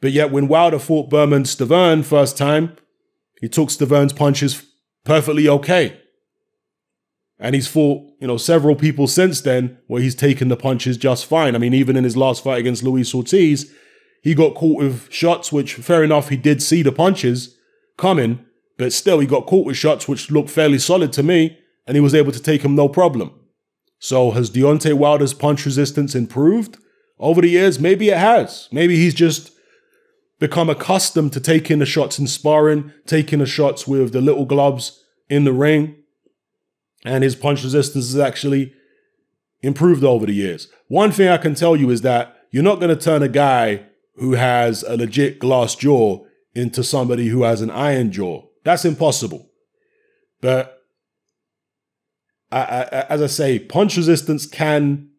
But 0.01 0.11
yet 0.11 0.31
when 0.31 0.47
Wilder 0.47 0.79
fought 0.79 1.09
Bermane 1.09 1.43
Stiverne 1.43 2.03
first 2.03 2.37
time, 2.37 2.75
He 3.41 3.47
took 3.47 3.69
Stiverne's 3.69 4.13
punches 4.13 4.63
perfectly 5.03 5.47
okay. 5.47 6.01
And 7.39 7.53
he's 7.53 7.67
fought, 7.67 8.03
you 8.19 8.27
know, 8.27 8.37
several 8.37 8.75
people 8.75 9.07
since 9.07 9.41
then 9.41 9.77
where 9.87 10.01
he's 10.01 10.15
taken 10.15 10.47
the 10.47 10.57
punches 10.57 10.97
just 10.97 11.25
fine. 11.25 11.55
I 11.55 11.59
mean, 11.59 11.73
even 11.73 11.95
in 11.95 12.03
his 12.03 12.17
last 12.17 12.43
fight 12.43 12.59
against 12.59 12.83
Luis 12.83 13.13
Ortiz, 13.13 13.71
he 14.23 14.33
got 14.33 14.55
caught 14.55 14.79
with 14.79 15.11
shots, 15.11 15.51
which 15.51 15.75
fair 15.75 16.03
enough, 16.03 16.29
he 16.29 16.37
did 16.37 16.63
see 16.63 16.81
the 16.81 16.91
punches 16.91 17.55
coming, 17.95 18.43
but 18.77 18.91
still 18.91 19.19
he 19.19 19.27
got 19.27 19.45
caught 19.45 19.67
with 19.67 19.77
shots 19.77 20.07
which 20.07 20.31
looked 20.31 20.49
fairly 20.49 20.79
solid 20.79 21.13
to 21.13 21.21
me, 21.21 21.57
and 21.87 21.95
he 21.95 22.01
was 22.01 22.13
able 22.13 22.31
to 22.31 22.41
take 22.41 22.63
him 22.63 22.75
no 22.75 22.89
problem. 22.89 23.31
So 23.99 24.31
has 24.31 24.51
Deontay 24.51 24.93
Wilder's 24.93 25.33
punch 25.33 25.65
resistance 25.65 26.13
improved 26.13 26.77
over 27.17 27.41
the 27.41 27.49
years? 27.49 27.79
Maybe 27.79 28.09
it 28.09 28.17
has. 28.17 28.67
Maybe 28.71 28.97
he's 28.97 29.15
just 29.15 29.51
become 30.39 30.69
accustomed 30.69 31.33
to 31.33 31.39
taking 31.39 31.79
the 31.79 31.85
shots 31.85 32.19
in 32.19 32.27
sparring, 32.27 32.91
taking 33.07 33.39
the 33.39 33.45
shots 33.45 33.87
with 33.87 34.11
the 34.11 34.21
little 34.21 34.45
gloves 34.45 35.03
in 35.29 35.45
the 35.45 35.53
ring, 35.53 35.95
and 37.03 37.23
his 37.23 37.35
punch 37.35 37.63
resistance 37.63 38.11
has 38.11 38.19
actually 38.19 38.73
improved 39.61 40.03
over 40.03 40.25
the 40.25 40.33
years. 40.33 40.67
One 40.87 41.11
thing 41.11 41.29
I 41.29 41.37
can 41.37 41.55
tell 41.55 41.75
you 41.75 41.89
is 41.89 42.01
that 42.01 42.35
you're 42.51 42.63
not 42.63 42.79
going 42.79 42.95
to 42.95 43.03
turn 43.03 43.23
a 43.23 43.27
guy 43.27 43.85
who 44.15 44.33
has 44.33 44.83
a 44.83 44.95
legit 44.97 45.39
glass 45.39 45.75
jaw 45.75 46.23
into 46.53 46.83
somebody 46.83 47.27
who 47.27 47.43
has 47.43 47.61
an 47.61 47.71
iron 47.71 48.11
jaw. 48.11 48.43
That's 48.63 48.85
impossible. 48.85 49.49
But 50.41 50.76
I, 52.51 53.05
as 53.09 53.21
I 53.21 53.27
say, 53.27 53.59
punch 53.59 53.97
resistance 53.97 54.45
can 54.45 55.09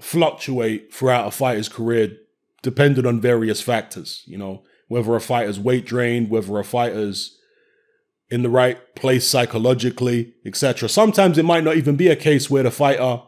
fluctuate 0.00 0.92
throughout 0.92 1.28
a 1.28 1.30
fighter's 1.30 1.68
career 1.68 2.16
depending 2.62 3.06
on 3.06 3.20
various 3.20 3.60
factors. 3.60 4.22
You 4.26 4.38
know, 4.38 4.62
whether 4.88 5.14
a 5.14 5.20
fighter's 5.20 5.60
weight 5.60 5.84
drained, 5.86 6.30
whether 6.30 6.58
a 6.58 6.64
fighter's 6.64 7.38
in 8.30 8.42
the 8.42 8.50
right 8.50 8.94
place 8.96 9.28
psychologically, 9.28 10.34
etc. 10.44 10.88
Sometimes 10.88 11.38
it 11.38 11.44
might 11.44 11.62
not 11.62 11.76
even 11.76 11.94
be 11.94 12.08
a 12.08 12.16
case 12.16 12.50
where 12.50 12.62
the 12.62 12.70
fighter 12.70 13.22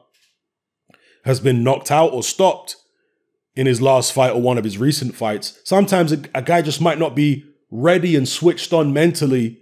has 1.24 1.38
been 1.38 1.62
knocked 1.62 1.90
out 1.90 2.12
or 2.12 2.22
stopped 2.22 2.76
in 3.54 3.66
his 3.66 3.80
last 3.80 4.12
fight 4.12 4.32
or 4.32 4.40
one 4.40 4.58
of 4.58 4.64
his 4.64 4.78
recent 4.78 5.14
fights. 5.14 5.60
Sometimes 5.64 6.12
a, 6.12 6.22
a 6.34 6.42
guy 6.42 6.62
just 6.62 6.80
might 6.80 6.98
not 6.98 7.14
be 7.14 7.44
ready 7.70 8.16
and 8.16 8.28
switched 8.28 8.72
on 8.72 8.92
mentally 8.92 9.60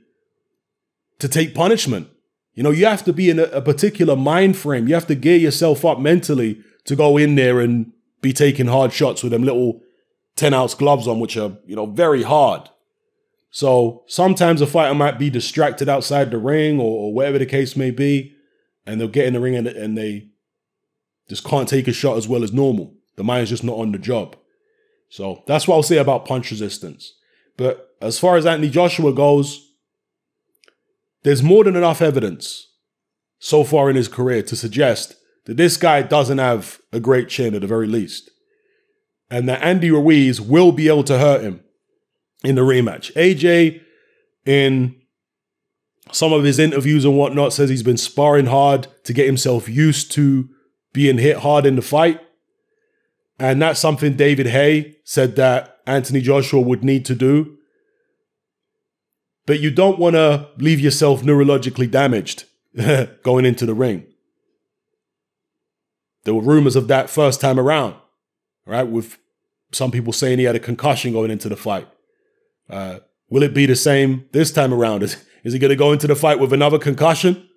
to 1.19 1.29
take 1.29 1.55
punishment. 1.55 2.09
You 2.55 2.63
know, 2.63 2.71
you 2.71 2.87
have 2.87 3.05
to 3.05 3.13
be 3.13 3.31
in 3.31 3.39
a, 3.39 3.45
a 3.45 3.63
particular 3.63 4.17
mind 4.17 4.57
frame. 4.57 4.89
You 4.89 4.95
have 4.95 5.07
to 5.09 5.15
gear 5.15 5.37
yourself 5.37 5.85
up 5.85 5.99
mentally 5.99 6.63
to 6.85 6.97
go 6.97 7.17
in 7.17 7.35
there 7.35 7.61
and 7.61 7.93
be 8.21 8.33
taking 8.33 8.67
hard 8.67 8.93
shots 8.93 9.23
with 9.23 9.33
them 9.33 9.43
little 9.43 9.83
10 10.37 10.55
ounce 10.55 10.75
gloves 10.75 11.07
on, 11.07 11.21
which 11.21 11.37
are, 11.37 11.57
you 11.67 11.77
know, 11.77 11.87
very 11.87 12.23
hard. 12.23 12.69
So 13.51 14.03
sometimes 14.07 14.61
a 14.61 14.67
fighter 14.67 14.95
might 14.95 15.19
be 15.19 15.31
distracted 15.31 15.89
outside 15.89 16.31
the 16.31 16.39
ring 16.39 16.81
or, 16.81 17.07
or 17.07 17.13
whatever 17.13 17.39
the 17.39 17.47
case 17.47 17.77
may 17.77 17.91
be, 17.91 18.35
and 18.87 19.01
they'll 19.01 19.09
get 19.09 19.27
in 19.27 19.35
the 19.35 19.41
ring 19.41 19.55
and, 19.55 19.67
and 19.67 19.97
they 19.97 20.29
just 21.29 21.45
can't 21.45 21.69
take 21.69 21.89
a 21.89 21.93
shot 21.93 22.17
as 22.17 22.29
well 22.29 22.43
as 22.43 22.53
normal. 22.53 22.95
The 23.17 23.25
mind's 23.25 23.51
just 23.51 23.65
not 23.65 23.79
on 23.79 23.93
the 23.93 23.99
job. 23.99 24.37
So 25.09 25.45
that's 25.47 25.69
what 25.69 25.77
I'll 25.77 25.83
say 25.83 25.99
about 25.99 26.27
punch 26.27 26.51
resistance. 26.51 27.15
But 27.57 27.95
as 28.01 28.19
far 28.19 28.37
as 28.37 28.47
Anthony 28.47 28.71
Joshua 28.71 29.13
goes, 29.13 29.64
there's 31.25 31.43
more 31.43 31.65
than 31.65 31.75
enough 31.75 32.01
evidence 32.01 32.69
so 33.39 33.65
far 33.65 33.91
in 33.91 33.97
his 33.97 34.09
career 34.09 34.43
to 34.43 34.55
suggest 34.55 35.17
that 35.47 35.57
this 35.57 35.77
guy 35.77 36.03
doesn't 36.03 36.39
have 36.39 36.81
a 36.93 37.01
great 37.01 37.29
chin 37.29 37.55
at 37.55 37.63
the 37.63 37.67
very 37.67 37.87
least. 37.87 38.31
And 39.31 39.49
that 39.49 39.63
Andy 39.63 39.91
Ruiz 39.91 40.41
will 40.41 40.71
be 40.71 40.87
able 40.89 41.05
to 41.05 41.19
hurt 41.19 41.43
him 41.43 41.61
in 42.45 42.55
the 42.55 42.63
rematch. 42.63 43.13
AJ, 43.15 43.81
in 44.47 44.95
some 46.13 46.33
of 46.33 46.45
his 46.45 46.59
interviews 46.59 47.05
and 47.05 47.19
whatnot, 47.19 47.53
says 47.53 47.71
he's 47.71 47.83
been 47.83 47.97
sparring 47.97 48.47
hard 48.47 48.87
to 49.05 49.13
get 49.13 49.27
himself 49.27 49.69
used 49.69 50.13
to 50.13 50.49
being 50.93 51.19
hit 51.19 51.39
hard 51.39 51.67
in 51.67 51.77
the 51.77 51.83
fight. 51.83 52.21
And 53.39 53.61
that's 53.61 53.81
something 53.81 54.15
David 54.15 54.49
Haye 54.49 54.97
said 55.05 55.37
that 55.37 55.81
Anthony 55.87 56.21
Joshua 56.21 56.61
would 56.61 56.85
need 56.85 57.05
to 57.07 57.15
do. 57.15 57.57
But 59.47 59.61
you 59.61 59.71
don't 59.71 59.99
want 59.99 60.15
to 60.15 60.49
leave 60.57 60.81
yourself 60.81 61.23
neurologically 61.23 61.91
damaged 61.91 62.45
going 63.23 63.45
into 63.45 63.67
the 63.67 63.75
ring. 63.75 64.07
There 66.25 66.35
were 66.35 66.43
rumors 66.43 66.77
of 66.77 66.89
that 66.89 67.11
first 67.11 67.41
time 67.41 67.61
around, 67.61 67.97
right? 68.65 68.85
With 68.85 69.19
some 69.73 69.91
people 69.91 70.13
saying 70.13 70.39
he 70.39 70.45
had 70.45 70.57
a 70.57 70.61
concussion 70.61 71.13
going 71.13 71.31
into 71.31 71.49
the 71.49 71.57
fight. 71.57 71.87
Uh, 72.71 73.01
will 73.29 73.43
it 73.43 73.53
be 73.53 73.67
the 73.67 73.77
same 73.77 74.27
this 74.33 74.51
time 74.51 74.73
around? 74.73 75.03
Is, 75.03 75.23
is 75.43 75.53
he 75.53 75.59
going 75.59 75.71
to 75.71 75.77
go 75.77 75.93
into 75.93 76.07
the 76.07 76.17
fight 76.17 76.39
with 76.39 76.53
another 76.53 76.79
concussion? 76.79 77.49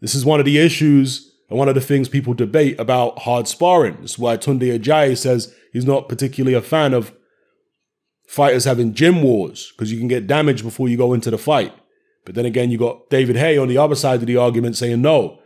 This 0.00 0.14
is 0.14 0.24
one 0.24 0.40
of 0.40 0.46
the 0.46 0.58
issues 0.58 1.34
and 1.50 1.58
one 1.58 1.68
of 1.68 1.74
the 1.74 1.80
things 1.80 2.08
people 2.08 2.34
debate 2.34 2.78
about 2.78 3.20
hard 3.20 3.48
sparring. 3.48 4.02
Is 4.02 4.18
why 4.18 4.36
Tunde 4.36 4.78
Ajayi 4.78 5.16
says 5.16 5.54
he's 5.72 5.84
not 5.84 6.08
particularly 6.08 6.54
a 6.54 6.62
fan 6.62 6.94
of 6.94 7.12
fighters 8.28 8.64
having 8.64 8.92
gym 8.94 9.22
wars 9.22 9.72
because 9.72 9.90
you 9.90 9.98
can 9.98 10.06
get 10.06 10.26
damaged 10.26 10.62
before 10.62 10.88
you 10.88 10.96
go 10.96 11.14
into 11.14 11.30
the 11.30 11.38
fight. 11.38 11.72
But 12.24 12.34
then 12.34 12.44
again, 12.44 12.70
you 12.70 12.76
got 12.76 13.08
David 13.08 13.36
Haye 13.36 13.56
on 13.56 13.68
the 13.68 13.78
other 13.78 13.94
side 13.94 14.20
of 14.20 14.26
the 14.26 14.36
argument 14.36 14.76
saying 14.76 15.00
no, 15.00 15.40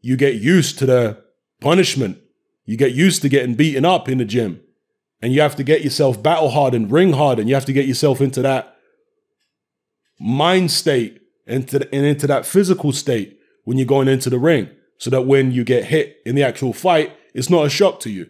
you 0.00 0.16
get 0.16 0.36
used 0.36 0.78
to 0.78 0.86
the 0.86 1.22
punishment. 1.60 2.18
You 2.64 2.76
get 2.76 2.92
used 2.92 3.22
to 3.22 3.28
getting 3.28 3.54
beaten 3.54 3.84
up 3.84 4.08
in 4.08 4.18
the 4.18 4.24
gym 4.24 4.62
and 5.20 5.32
you 5.32 5.40
have 5.42 5.56
to 5.56 5.62
get 5.62 5.84
yourself 5.84 6.20
battle 6.22 6.50
hard 6.50 6.74
and 6.74 6.90
ring 6.90 7.12
hard 7.12 7.38
and 7.38 7.48
you 7.48 7.54
have 7.54 7.66
to 7.66 7.72
get 7.72 7.86
yourself 7.86 8.20
into 8.20 8.42
that 8.42 8.76
mind 10.18 10.70
state 10.70 11.20
into 11.46 11.78
the, 11.78 11.94
and 11.94 12.06
into 12.06 12.26
that 12.26 12.46
physical 12.46 12.92
state 12.92 13.38
when 13.64 13.76
you're 13.76 13.86
going 13.86 14.08
into 14.08 14.30
the 14.30 14.38
ring 14.38 14.68
so 14.98 15.10
that 15.10 15.22
when 15.22 15.52
you 15.52 15.64
get 15.64 15.84
hit 15.84 16.16
in 16.24 16.34
the 16.34 16.42
actual 16.42 16.72
fight 16.72 17.12
it's 17.34 17.50
not 17.50 17.66
a 17.66 17.70
shock 17.70 18.00
to 18.00 18.10
you 18.10 18.28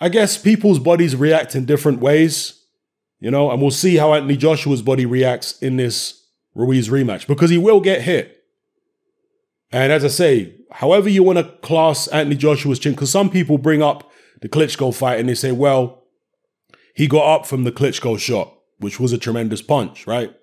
i 0.00 0.08
guess 0.08 0.38
people's 0.38 0.78
bodies 0.78 1.16
react 1.16 1.54
in 1.54 1.64
different 1.64 2.00
ways 2.00 2.64
you 3.20 3.30
know 3.30 3.50
and 3.50 3.60
we'll 3.60 3.70
see 3.70 3.96
how 3.96 4.14
anthony 4.14 4.36
joshua's 4.36 4.82
body 4.82 5.06
reacts 5.06 5.58
in 5.60 5.76
this 5.76 6.26
ruiz 6.54 6.88
rematch 6.88 7.26
because 7.26 7.50
he 7.50 7.58
will 7.58 7.80
get 7.80 8.02
hit 8.02 8.44
and 9.70 9.92
as 9.92 10.04
i 10.04 10.08
say 10.08 10.54
however 10.72 11.08
you 11.08 11.22
want 11.22 11.38
to 11.38 11.44
class 11.62 12.08
anthony 12.08 12.36
joshua's 12.36 12.78
chin 12.78 12.92
because 12.92 13.10
some 13.10 13.30
people 13.30 13.58
bring 13.58 13.82
up 13.82 14.10
the 14.40 14.48
Klitschko 14.48 14.94
fight 14.94 15.18
and 15.18 15.28
they 15.28 15.34
say, 15.34 15.52
well, 15.52 16.04
he 16.94 17.06
got 17.06 17.40
up 17.40 17.46
from 17.46 17.64
the 17.64 17.72
Klitschko 17.72 18.18
shot, 18.18 18.52
which 18.78 19.00
was 19.00 19.12
a 19.12 19.18
tremendous 19.18 19.62
punch, 19.62 20.06
right? 20.06 20.34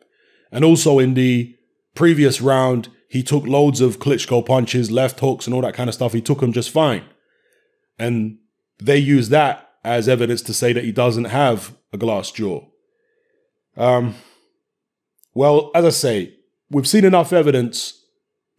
And 0.52 0.64
also 0.64 1.00
in 1.00 1.14
the 1.14 1.56
previous 1.94 2.42
round, 2.42 2.90
he 3.10 3.24
took 3.24 3.46
loads 3.46 3.82
of 3.82 4.00
Klitschko 4.00 4.46
punches, 4.46 4.92
left 4.92 5.20
hooks, 5.20 5.48
and 5.48 5.54
all 5.54 5.62
that 5.62 5.74
kind 5.74 5.90
of 5.90 5.94
stuff. 5.94 6.14
He 6.14 6.22
took 6.22 6.40
them 6.40 6.54
just 6.54 6.70
fine. 6.70 7.04
And 7.98 8.38
they 8.80 8.98
use 8.98 9.30
that 9.30 9.70
as 9.84 10.10
evidence 10.10 10.42
to 10.44 10.54
say 10.54 10.74
that 10.74 10.84
he 10.84 10.92
doesn't 10.92 11.26
have 11.26 11.76
a 11.94 11.98
glass 11.98 12.32
jaw. 12.32 12.66
Um, 13.78 14.16
well, 15.34 15.72
as 15.76 15.86
I 15.86 15.90
say, 15.90 16.36
we've 16.70 16.88
seen 16.88 17.06
enough 17.06 17.34
evidence 17.34 18.02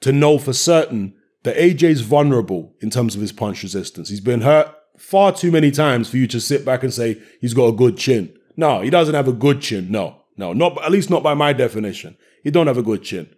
to 0.01 0.13
know 0.13 0.39
for 0.39 0.53
certain 0.53 1.15
that 1.43 1.57
AJ's 1.57 2.03
vulnerable 2.03 2.75
in 2.81 2.91
terms 2.91 3.15
of 3.15 3.21
his 3.21 3.33
punch 3.33 3.63
resistance. 3.63 4.09
He's 4.09 4.21
been 4.21 4.43
hurt 4.43 4.75
far 4.99 5.33
too 5.33 5.51
many 5.51 5.71
times 5.71 6.09
for 6.09 6.17
you 6.17 6.27
to 6.29 6.41
sit 6.41 6.65
back 6.65 6.83
and 6.83 6.93
say 6.93 7.21
he's 7.41 7.55
got 7.55 7.67
a 7.67 7.73
good 7.73 7.97
chin. 7.97 8.37
No, 8.57 8.81
he 8.81 8.91
doesn't 8.91 9.15
have 9.15 9.29
a 9.29 9.33
good 9.33 9.61
chin. 9.61 9.91
No, 9.91 10.23
no, 10.37 10.53
not 10.53 10.83
at 10.83 10.91
least 10.91 11.11
not 11.11 11.23
by 11.23 11.35
my 11.35 11.53
definition. 11.53 12.17
He 12.43 12.51
don't 12.51 12.67
have 12.67 12.79
a 12.79 12.83
good 12.83 13.03
chin. 13.03 13.29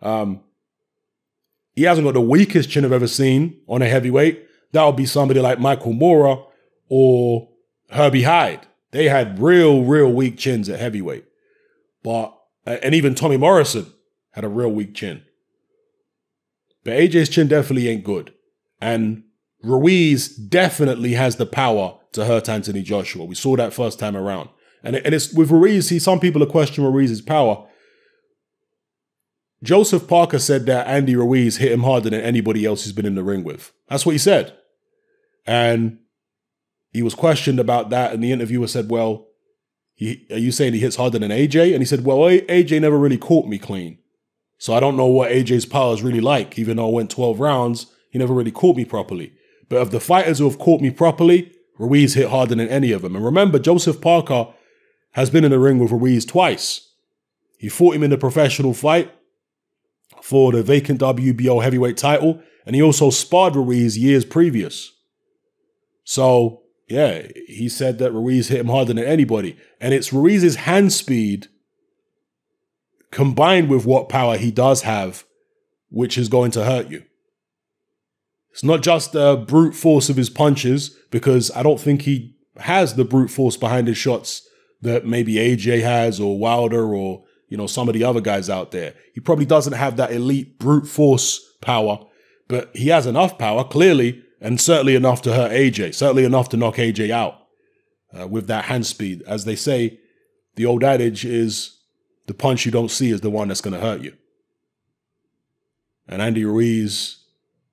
Um, 0.00 0.40
he 1.74 1.82
hasn't 1.82 2.06
got 2.06 2.14
the 2.14 2.20
weakest 2.20 2.70
chin 2.70 2.84
I've 2.84 2.92
ever 2.92 3.06
seen 3.06 3.60
on 3.68 3.82
a 3.82 3.88
heavyweight. 3.88 4.46
That 4.74 4.84
would 4.84 4.96
be 4.96 5.06
somebody 5.06 5.40
like 5.40 5.60
Michael 5.60 5.92
Moorer 5.92 6.42
or 6.88 7.48
Herbie 7.90 8.24
Hide. 8.24 8.66
They 8.90 9.08
had 9.08 9.38
real, 9.38 9.84
real 9.84 10.12
weak 10.12 10.36
chins 10.36 10.68
at 10.68 10.80
heavyweight. 10.80 11.24
But 12.02 12.36
and 12.66 12.94
even 12.94 13.14
Tommy 13.14 13.36
Morrison 13.36 13.86
had 14.32 14.44
a 14.44 14.48
real 14.48 14.70
weak 14.70 14.94
chin. 14.94 15.22
But 16.82 16.94
AJ's 16.94 17.28
chin 17.28 17.48
definitely 17.48 17.88
ain't 17.88 18.04
good. 18.04 18.34
And 18.80 19.24
Ruiz 19.62 20.28
definitely 20.28 21.12
has 21.12 21.36
the 21.36 21.46
power 21.46 21.98
to 22.12 22.24
hurt 22.24 22.48
Anthony 22.48 22.82
Joshua. 22.82 23.24
We 23.24 23.34
saw 23.34 23.56
that 23.56 23.72
first 23.72 23.98
time 23.98 24.16
around. 24.16 24.48
And, 24.82 24.96
and 24.96 25.14
it's 25.14 25.32
with 25.32 25.50
Ruiz, 25.50 25.88
see, 25.88 25.98
some 25.98 26.20
people 26.20 26.42
are 26.42 26.46
questioning 26.46 26.92
Ruiz's 26.92 27.22
power. 27.22 27.66
Joseph 29.62 30.06
Parker 30.06 30.38
said 30.38 30.66
that 30.66 30.86
Andy 30.86 31.16
Ruiz 31.16 31.56
hit 31.56 31.72
him 31.72 31.84
harder 31.84 32.10
than 32.10 32.20
anybody 32.20 32.66
else 32.66 32.84
he's 32.84 32.92
been 32.92 33.06
in 33.06 33.14
the 33.14 33.22
ring 33.22 33.44
with. 33.44 33.72
That's 33.88 34.04
what 34.04 34.12
he 34.12 34.18
said. 34.18 34.54
And 35.46 35.98
he 36.92 37.02
was 37.02 37.14
questioned 37.14 37.58
about 37.58 37.90
that, 37.90 38.12
and 38.12 38.22
the 38.22 38.32
interviewer 38.32 38.68
said, 38.68 38.90
Well, 38.90 39.26
he, 39.94 40.26
are 40.30 40.38
you 40.38 40.52
saying 40.52 40.72
he 40.72 40.80
hits 40.80 40.96
harder 40.96 41.18
than 41.18 41.30
AJ? 41.30 41.72
And 41.72 41.80
he 41.80 41.84
said, 41.84 42.04
Well, 42.04 42.18
AJ 42.18 42.80
never 42.80 42.98
really 42.98 43.18
caught 43.18 43.46
me 43.46 43.58
clean. 43.58 43.98
So 44.58 44.74
I 44.74 44.80
don't 44.80 44.96
know 44.96 45.06
what 45.06 45.30
AJ's 45.30 45.66
power 45.66 45.92
is 45.92 46.02
really 46.02 46.20
like, 46.20 46.58
even 46.58 46.76
though 46.76 46.88
I 46.88 46.92
went 46.92 47.10
12 47.10 47.40
rounds, 47.40 47.86
he 48.10 48.18
never 48.18 48.32
really 48.32 48.52
caught 48.52 48.76
me 48.76 48.84
properly. 48.84 49.32
But 49.68 49.78
of 49.78 49.90
the 49.90 50.00
fighters 50.00 50.38
who 50.38 50.48
have 50.48 50.58
caught 50.58 50.80
me 50.80 50.90
properly, 50.90 51.52
Ruiz 51.78 52.14
hit 52.14 52.30
harder 52.30 52.54
than 52.54 52.68
any 52.68 52.92
of 52.92 53.02
them. 53.02 53.16
And 53.16 53.24
remember, 53.24 53.58
Joseph 53.58 54.00
Parker 54.00 54.46
has 55.12 55.30
been 55.30 55.44
in 55.44 55.50
the 55.50 55.58
ring 55.58 55.78
with 55.78 55.90
Ruiz 55.90 56.24
twice. 56.24 56.92
He 57.58 57.68
fought 57.68 57.94
him 57.94 58.02
in 58.02 58.10
the 58.10 58.18
professional 58.18 58.74
fight 58.74 59.12
for 60.22 60.52
the 60.52 60.62
vacant 60.62 61.00
WBO 61.00 61.62
heavyweight 61.62 61.96
title, 61.96 62.40
and 62.66 62.76
he 62.76 62.82
also 62.82 63.10
sparred 63.10 63.56
Ruiz 63.56 63.98
years 63.98 64.24
previous. 64.24 64.92
So, 66.04 66.62
yeah, 66.88 67.26
he 67.46 67.68
said 67.68 67.98
that 67.98 68.12
Ruiz 68.12 68.48
hit 68.48 68.60
him 68.60 68.68
harder 68.68 68.92
than 68.92 69.04
anybody. 69.04 69.56
And 69.80 69.92
it's 69.92 70.12
Ruiz's 70.12 70.56
hand 70.56 70.92
speed 70.92 71.48
combined 73.10 73.68
with 73.68 73.86
what 73.86 74.08
power 74.08 74.36
he 74.36 74.50
does 74.50 74.82
have, 74.82 75.24
which 75.88 76.18
is 76.18 76.28
going 76.28 76.50
to 76.52 76.64
hurt 76.64 76.90
you. 76.90 77.04
It's 78.50 78.64
not 78.64 78.82
just 78.82 79.12
the 79.12 79.36
brute 79.36 79.74
force 79.74 80.08
of 80.08 80.16
his 80.16 80.30
punches, 80.30 80.96
because 81.10 81.50
I 81.56 81.62
don't 81.62 81.80
think 81.80 82.02
he 82.02 82.36
has 82.58 82.94
the 82.94 83.04
brute 83.04 83.30
force 83.30 83.56
behind 83.56 83.88
his 83.88 83.96
shots 83.96 84.46
that 84.82 85.06
maybe 85.06 85.34
AJ 85.34 85.82
has 85.82 86.20
or 86.20 86.38
Wilder 86.38 86.94
or 86.94 87.24
you 87.48 87.56
know 87.56 87.66
some 87.66 87.88
of 87.88 87.94
the 87.94 88.04
other 88.04 88.20
guys 88.20 88.50
out 88.50 88.70
there. 88.70 88.94
He 89.14 89.20
probably 89.20 89.46
doesn't 89.46 89.72
have 89.72 89.96
that 89.96 90.12
elite 90.12 90.58
brute 90.58 90.86
force 90.86 91.40
power, 91.60 91.98
but 92.48 92.74
he 92.76 92.88
has 92.88 93.06
enough 93.06 93.38
power 93.38 93.64
clearly, 93.64 94.23
and 94.44 94.60
certainly 94.60 94.94
enough 94.94 95.22
to 95.22 95.32
hurt 95.32 95.52
AJ. 95.52 95.94
Certainly 95.94 96.24
enough 96.24 96.50
to 96.50 96.58
knock 96.58 96.76
AJ 96.76 97.08
out 97.08 97.46
uh, 98.16 98.28
with 98.28 98.46
that 98.48 98.66
hand 98.66 98.84
speed. 98.84 99.22
As 99.26 99.46
they 99.46 99.56
say, 99.56 99.98
the 100.56 100.66
old 100.66 100.84
adage 100.84 101.24
is 101.24 101.78
the 102.26 102.34
punch 102.34 102.66
you 102.66 102.70
don't 102.70 102.90
see 102.90 103.10
is 103.10 103.22
the 103.22 103.30
one 103.30 103.48
that's 103.48 103.62
going 103.62 103.72
to 103.72 103.80
hurt 103.80 104.02
you. 104.02 104.14
And 106.06 106.20
Andy 106.20 106.44
Ruiz 106.44 107.24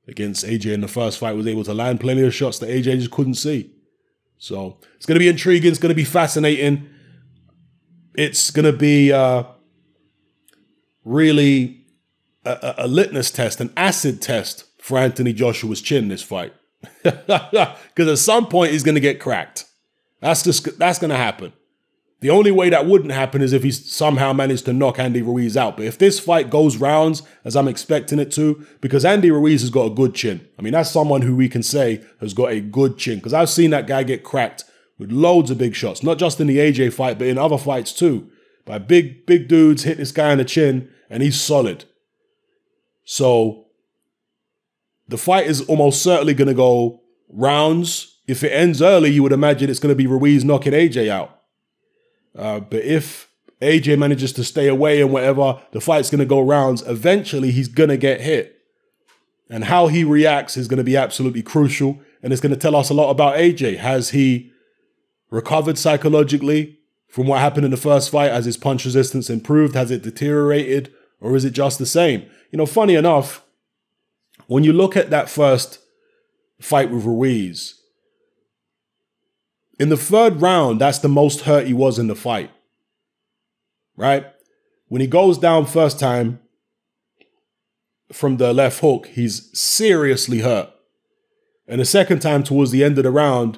against 0.07 0.45
AJ 0.45 0.73
in 0.73 0.79
the 0.79 0.87
first 0.87 1.19
fight 1.19 1.35
was 1.35 1.45
able 1.45 1.65
to 1.65 1.73
land 1.73 1.99
plenty 1.99 2.21
of 2.21 2.33
shots 2.33 2.59
that 2.59 2.69
AJ 2.69 2.99
just 2.99 3.11
couldn't 3.11 3.35
see. 3.35 3.75
So 4.37 4.79
it's 4.95 5.05
going 5.05 5.15
to 5.15 5.19
be 5.19 5.27
intriguing. 5.27 5.69
It's 5.69 5.79
going 5.79 5.89
to 5.89 5.95
be 5.95 6.05
fascinating. 6.05 6.89
It's 8.15 8.49
going 8.49 8.65
to 8.65 8.77
be 8.77 9.11
uh, 9.11 9.43
really 11.03 11.85
a, 12.45 12.75
a, 12.77 12.87
litmus 12.87 13.29
test, 13.29 13.59
an 13.59 13.73
acid 13.75 14.21
test 14.21 14.63
for 14.79 14.97
Anthony 14.97 15.33
Joshua's 15.33 15.81
chin 15.81 16.07
this 16.07 16.23
fight. 16.23 16.53
Because 17.03 18.07
at 18.07 18.17
some 18.17 18.47
point 18.47 18.71
he's 18.71 18.83
going 18.83 18.95
to 18.95 19.01
get 19.01 19.19
cracked. 19.19 19.65
That's 20.19 20.43
just 20.43 20.77
that's 20.77 20.99
going 20.99 21.09
to 21.09 21.17
happen. 21.17 21.53
The 22.21 22.29
only 22.29 22.51
way 22.51 22.69
that 22.69 22.85
wouldn't 22.85 23.11
happen 23.11 23.41
is 23.41 23.51
if 23.51 23.63
he 23.63 23.71
somehow 23.71 24.31
managed 24.31 24.65
to 24.65 24.73
knock 24.73 24.99
Andy 24.99 25.23
Ruiz 25.23 25.57
out. 25.57 25.75
But 25.75 25.87
if 25.87 25.97
this 25.97 26.19
fight 26.19 26.51
goes 26.51 26.77
rounds, 26.77 27.23
as 27.43 27.55
I'm 27.55 27.67
expecting 27.67 28.19
it 28.19 28.31
to, 28.33 28.65
because 28.79 29.03
Andy 29.03 29.31
Ruiz 29.31 29.61
has 29.61 29.71
got 29.71 29.87
a 29.87 29.95
good 29.95 30.13
chin. 30.13 30.47
I 30.57 30.61
mean, 30.61 30.73
that's 30.73 30.91
someone 30.91 31.23
who 31.23 31.35
we 31.35 31.49
can 31.49 31.63
say 31.63 32.03
has 32.19 32.35
got 32.35 32.51
a 32.51 32.61
good 32.61 32.99
chin. 32.99 33.17
Because 33.17 33.33
I've 33.33 33.49
seen 33.49 33.71
that 33.71 33.87
guy 33.87 34.03
get 34.03 34.23
cracked 34.23 34.65
with 34.99 35.11
loads 35.11 35.49
of 35.49 35.57
big 35.57 35.73
shots, 35.73 36.03
not 36.03 36.19
just 36.19 36.39
in 36.39 36.45
the 36.45 36.59
AJ 36.59 36.93
fight, 36.93 37.17
but 37.17 37.27
in 37.27 37.39
other 37.39 37.57
fights 37.57 37.91
too. 37.91 38.29
By 38.65 38.77
big, 38.77 39.25
big 39.25 39.47
dudes 39.47 39.83
hit 39.83 39.97
this 39.97 40.11
guy 40.11 40.31
in 40.31 40.37
the 40.37 40.45
chin, 40.45 40.91
and 41.09 41.23
he's 41.23 41.41
solid. 41.41 41.85
So 43.03 43.65
the 45.11 45.17
fight 45.17 45.45
is 45.45 45.61
almost 45.61 46.01
certainly 46.01 46.33
going 46.33 46.47
to 46.47 46.53
go 46.53 47.01
rounds. 47.29 48.17
If 48.27 48.43
it 48.43 48.51
ends 48.51 48.81
early, 48.81 49.11
you 49.11 49.21
would 49.23 49.33
imagine 49.33 49.69
it's 49.69 49.79
going 49.79 49.91
to 49.91 49.95
be 49.95 50.07
Ruiz 50.07 50.45
knocking 50.45 50.73
AJ 50.73 51.09
out. 51.09 51.37
Uh, 52.35 52.61
but 52.61 52.81
if 52.81 53.29
AJ 53.61 53.99
manages 53.99 54.31
to 54.33 54.43
stay 54.45 54.67
away 54.67 55.01
and 55.01 55.11
whatever, 55.11 55.61
the 55.71 55.81
fight's 55.81 56.09
going 56.09 56.19
to 56.19 56.25
go 56.25 56.39
rounds. 56.39 56.81
Eventually, 56.87 57.51
he's 57.51 57.67
going 57.67 57.89
to 57.89 57.97
get 57.97 58.21
hit. 58.21 58.57
And 59.49 59.65
how 59.65 59.87
he 59.87 60.05
reacts 60.05 60.55
is 60.55 60.69
going 60.69 60.77
to 60.77 60.83
be 60.83 60.95
absolutely 60.95 61.43
crucial. 61.43 61.99
And 62.23 62.31
it's 62.31 62.41
going 62.41 62.53
to 62.53 62.59
tell 62.59 62.75
us 62.75 62.89
a 62.89 62.93
lot 62.93 63.09
about 63.09 63.35
AJ. 63.35 63.79
Has 63.79 64.11
he 64.11 64.51
recovered 65.29 65.77
psychologically 65.77 66.79
from 67.09 67.27
what 67.27 67.41
happened 67.41 67.65
in 67.65 67.71
the 67.71 67.77
first 67.77 68.09
fight? 68.09 68.31
Has 68.31 68.45
his 68.45 68.55
punch 68.55 68.85
resistance 68.85 69.29
improved? 69.29 69.75
Has 69.75 69.91
it 69.91 70.03
deteriorated? 70.03 70.93
Or 71.19 71.35
is 71.35 71.43
it 71.43 71.51
just 71.51 71.79
the 71.79 71.85
same? 71.85 72.25
You 72.49 72.57
know, 72.57 72.65
funny 72.65 72.95
enough, 72.95 73.43
when 74.51 74.65
you 74.65 74.73
look 74.73 74.97
at 74.97 75.11
that 75.11 75.29
first 75.29 75.79
fight 76.59 76.91
with 76.91 77.05
Ruiz, 77.05 77.81
in 79.79 79.87
the 79.87 79.95
third 79.95 80.41
round, 80.41 80.81
that's 80.81 80.99
the 80.99 81.07
most 81.07 81.43
hurt 81.43 81.67
he 81.67 81.73
was 81.73 81.97
in 81.97 82.07
the 82.07 82.15
fight. 82.15 82.51
Right? 83.95 84.25
When 84.89 84.99
he 84.99 85.07
goes 85.07 85.37
down 85.37 85.67
first 85.67 86.01
time 86.01 86.41
from 88.11 88.35
the 88.35 88.51
left 88.51 88.81
hook, 88.81 89.07
he's 89.07 89.57
seriously 89.57 90.39
hurt. 90.39 90.69
And 91.65 91.79
the 91.79 91.85
second 91.85 92.19
time 92.19 92.43
towards 92.43 92.71
the 92.71 92.83
end 92.83 92.97
of 92.97 93.05
the 93.05 93.11
round, 93.11 93.57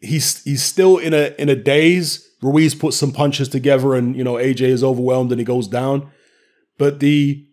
he's 0.00 0.42
he's 0.42 0.64
still 0.64 0.98
in 0.98 1.14
a 1.14 1.32
in 1.38 1.48
a 1.48 1.54
daze. 1.54 2.28
Ruiz 2.42 2.74
puts 2.74 2.96
some 2.96 3.12
punches 3.12 3.48
together 3.48 3.94
and 3.94 4.16
you 4.16 4.24
know 4.24 4.34
AJ 4.34 4.62
is 4.62 4.82
overwhelmed 4.82 5.30
and 5.30 5.40
he 5.40 5.44
goes 5.44 5.68
down. 5.68 6.10
But 6.76 6.98
the 6.98 7.46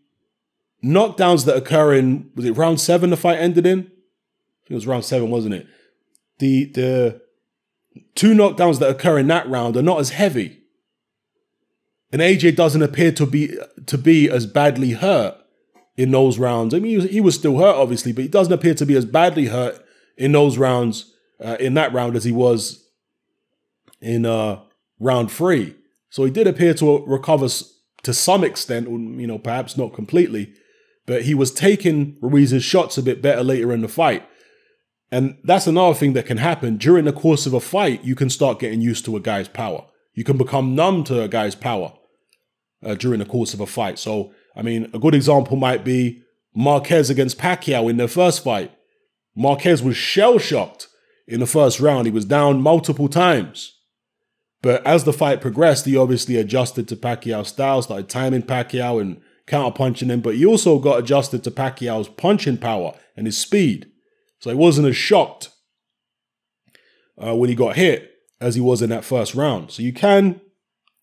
knockdowns 0.84 1.46
that 1.46 1.56
occur 1.56 1.94
in 1.94 2.32
was 2.36 2.46
it 2.46 2.58
round 2.58 2.80
seven 2.80 3.10
the 3.10 3.18
fight 3.18 3.40
ended 3.40 3.66
in? 3.66 3.92
it 4.70 4.74
was 4.74 4.88
round 4.88 5.04
seven, 5.04 5.30
wasn't 5.30 5.54
it? 5.54 5.68
the 6.42 6.66
the 6.66 7.22
two 8.16 8.34
knockdowns 8.34 8.80
that 8.80 8.90
occur 8.90 9.18
in 9.18 9.28
that 9.28 9.48
round 9.48 9.78
are 9.78 9.82
not 9.82 10.02
as 10.02 10.10
heavy. 10.10 10.58
And 12.12 12.22
AJ 12.22 12.58
doesn't 12.58 12.82
appear 12.82 13.14
to 13.14 13.26
be 13.26 13.58
to 13.86 13.98
be 13.98 14.30
as 14.30 14.46
badly 14.46 14.92
hurt 14.92 15.38
in 15.96 16.12
those 16.12 16.38
rounds. 16.38 16.74
I 16.74 16.80
mean, 16.80 16.92
he 16.92 16.98
was, 16.98 17.10
he 17.10 17.22
was 17.22 17.36
still 17.36 17.60
hurt, 17.60 17.76
obviously, 17.76 18.12
but 18.12 18.24
he 18.24 18.28
doesn't 18.28 18.52
appear 18.52 18.74
to 18.74 18.86
be 18.86 18.98
as 18.98 19.06
badly 19.06 19.46
hurt 19.46 19.82
in 20.18 20.34
those 20.34 20.58
rounds, 20.58 21.14
uh, 21.40 21.58
in 21.60 21.74
that 21.76 21.94
round, 21.94 22.18
as 22.18 22.26
he 22.26 22.32
was 22.32 22.86
in 24.02 24.26
uh, 24.26 24.60
round 25.00 25.32
three. 25.32 25.76
So 26.10 26.26
he 26.26 26.32
did 26.32 26.48
appear 26.48 26.74
to 26.76 27.06
recover 27.06 27.48
to 28.04 28.14
some 28.14 28.44
extent, 28.44 28.90
you 28.90 29.28
know, 29.28 29.38
perhaps 29.38 29.78
not 29.78 29.94
completely, 29.94 30.54
but 31.06 31.24
he 31.24 31.34
was 31.34 31.52
taking 31.52 32.18
Ruiz's 32.22 32.64
shots 32.64 32.98
a 32.98 33.04
bit 33.04 33.22
better 33.22 33.44
later 33.44 33.72
in 33.72 33.82
the 33.82 33.88
fight. 33.88 34.28
And 35.12 35.38
that's 35.44 35.68
another 35.68 35.94
thing 35.94 36.14
that 36.14 36.26
can 36.26 36.38
happen 36.38 36.78
during 36.78 37.06
the 37.06 37.14
course 37.14 37.46
of 37.46 37.54
a 37.54 37.60
fight. 37.60 38.04
You 38.04 38.16
can 38.16 38.30
start 38.30 38.60
getting 38.60 38.82
used 38.82 39.04
to 39.06 39.18
a 39.18 39.20
guy's 39.20 39.50
power. 39.50 39.86
You 40.14 40.24
can 40.24 40.38
become 40.38 40.76
numb 40.76 41.04
to 41.06 41.22
a 41.22 41.28
guy's 41.28 41.56
power 41.56 41.94
uh, 42.84 42.96
during 42.96 43.20
the 43.20 43.26
course 43.26 43.54
of 43.54 43.60
a 43.60 43.68
fight. 43.68 44.00
So, 44.00 44.32
I 44.56 44.62
mean, 44.62 44.90
a 44.94 45.00
good 45.00 45.16
example 45.16 45.58
might 45.58 45.84
be 45.84 46.24
Marquez 46.56 47.10
against 47.10 47.38
Pacquiao 47.38 47.90
in 47.90 47.98
their 47.98 48.08
first 48.08 48.44
fight. 48.44 48.72
Marquez 49.36 49.84
was 49.84 49.98
shell 49.98 50.38
shocked 50.40 50.88
in 51.28 51.40
the 51.40 51.48
first 51.48 51.80
round. 51.80 52.08
He 52.08 52.12
was 52.12 52.26
down 52.26 52.62
multiple 52.62 53.08
times. 53.08 53.78
But 54.62 54.86
as 54.86 55.06
the 55.06 55.14
fight 55.14 55.42
progressed, 55.42 55.86
he 55.86 55.98
obviously 55.98 56.38
adjusted 56.38 56.88
to 56.88 56.96
Pacquiao's 56.96 57.48
style, 57.48 57.82
started 57.82 58.10
timing 58.10 58.44
Pacquiao 58.44 59.02
and 59.02 59.22
counterpunching 59.52 60.10
him. 60.10 60.22
But 60.22 60.36
he 60.36 60.46
also 60.46 60.80
got 60.80 61.00
adjusted 61.00 61.44
to 61.44 61.52
Pacquiao's 61.52 62.08
punching 62.08 62.58
power 62.58 62.94
and 63.16 63.26
his 63.28 63.38
speed. 63.38 63.92
So 64.40 64.50
he 64.50 64.56
wasn't 64.56 64.88
as 64.88 64.96
shocked 64.96 65.50
uh, 67.18 67.36
when 67.36 67.50
he 67.50 67.56
got 67.56 67.76
hit 67.76 68.12
as 68.40 68.56
he 68.56 68.62
was 68.62 68.82
in 68.82 68.90
that 68.90 69.06
first 69.06 69.36
round. 69.36 69.72
So 69.72 69.84
you 69.84 69.94
can, 69.94 70.42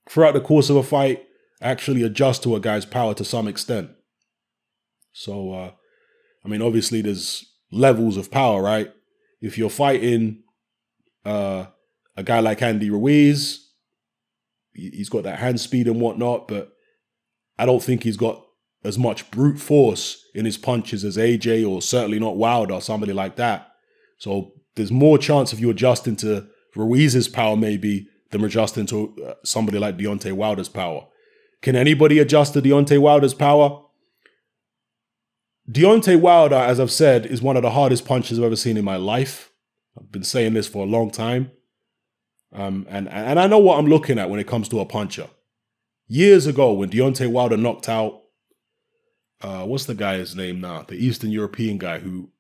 throughout 0.09 0.35
the 0.35 0.41
course 0.41 0.71
of 0.71 0.77
a 0.77 0.83
fight, 0.83 1.25
actually 1.61 2.03
adjust 2.03 2.43
to 2.43 2.57
a 2.57 2.61
guy's 2.61 2.85
power 2.85 3.15
to 3.15 3.25
some 3.25 3.47
extent. 3.47 3.91
So, 5.13 5.53
uh, 5.53 5.71
I 6.45 6.49
mean, 6.49 6.63
obviously, 6.63 7.03
there's 7.03 7.45
levels 7.71 8.17
of 8.17 8.31
power, 8.31 8.63
right? 8.63 8.93
If 9.41 9.59
you're 9.59 9.71
fighting 9.71 10.43
uh, 11.25 11.67
a 12.17 12.23
guy 12.23 12.41
like 12.41 12.63
Andy 12.63 12.91
Ruiz, 12.91 13.69
he's 14.73 15.09
got 15.09 15.25
that 15.25 15.39
hand 15.39 15.61
speed 15.61 15.87
and 15.89 16.01
whatnot, 16.01 16.49
but 16.49 16.73
I 17.59 17.67
don't 17.67 17.83
think 17.83 18.03
he's 18.03 18.17
got 18.17 18.45
as 18.85 18.99
much 18.99 19.31
brute 19.31 19.59
force 19.59 20.25
in 20.35 20.45
his 20.45 20.57
punches 20.57 21.05
as 21.05 21.17
AJ 21.17 21.69
or 21.69 21.83
certainly 21.83 22.19
not 22.19 22.37
Wilder 22.37 22.75
or 22.75 22.81
somebody 22.81 23.13
like 23.13 23.37
that. 23.37 23.73
So 24.19 24.53
there's 24.77 24.93
more 24.93 25.19
chance 25.19 25.53
of 25.53 25.61
you 25.61 25.71
adjusting 25.71 26.17
to 26.17 26.47
Ruiz's 26.77 27.29
power 27.29 27.57
maybe 27.57 28.09
than 28.31 28.45
adjusting 28.45 28.87
to 28.87 29.17
uh, 29.27 29.35
somebody 29.45 29.79
like 29.79 29.97
Deontay 29.97 30.33
Wilder's 30.33 30.69
power. 30.69 31.07
Can 31.61 31.75
anybody 31.75 32.19
adjust 32.19 32.53
to 32.53 32.63
Deontay 32.63 33.01
Wilder's 33.01 33.35
power? 33.35 33.83
Deontay 35.71 36.21
Wilder, 36.21 36.57
as 36.57 36.79
I've 36.79 36.93
said, 36.93 37.27
is 37.27 37.43
one 37.43 37.57
of 37.57 37.63
the 37.63 37.71
hardest 37.71 38.05
punches 38.05 38.39
I've 38.39 38.45
ever 38.45 38.57
seen 38.57 38.77
in 38.77 38.85
my 38.85 38.97
life. 38.97 39.51
I've 39.99 40.13
been 40.13 40.25
saying 40.25 40.55
this 40.55 40.69
for 40.69 40.85
a 40.85 40.89
long 40.89 41.11
time. 41.11 41.51
Um, 42.53 42.87
and, 42.89 43.09
and 43.09 43.39
I 43.39 43.47
know 43.47 43.59
what 43.59 43.79
I'm 43.79 43.87
looking 43.87 44.19
at 44.19 44.31
when 44.31 44.41
it 44.41 44.47
comes 44.47 44.69
to 44.71 44.81
a 44.81 44.87
puncher. 44.87 45.29
Years 46.09 46.47
ago, 46.47 46.73
when 46.73 46.91
Deontay 46.91 47.31
Wilder 47.31 47.57
knocked 47.57 47.89
out 47.89 48.23
uh, 49.41 49.65
what's 49.65 49.85
the 49.85 49.95
guy's 49.95 50.35
name 50.35 50.61
now? 50.61 50.83
The 50.83 50.97
Eastern 50.97 51.31
European 51.31 51.79
guy 51.79 52.01
who 52.01 52.31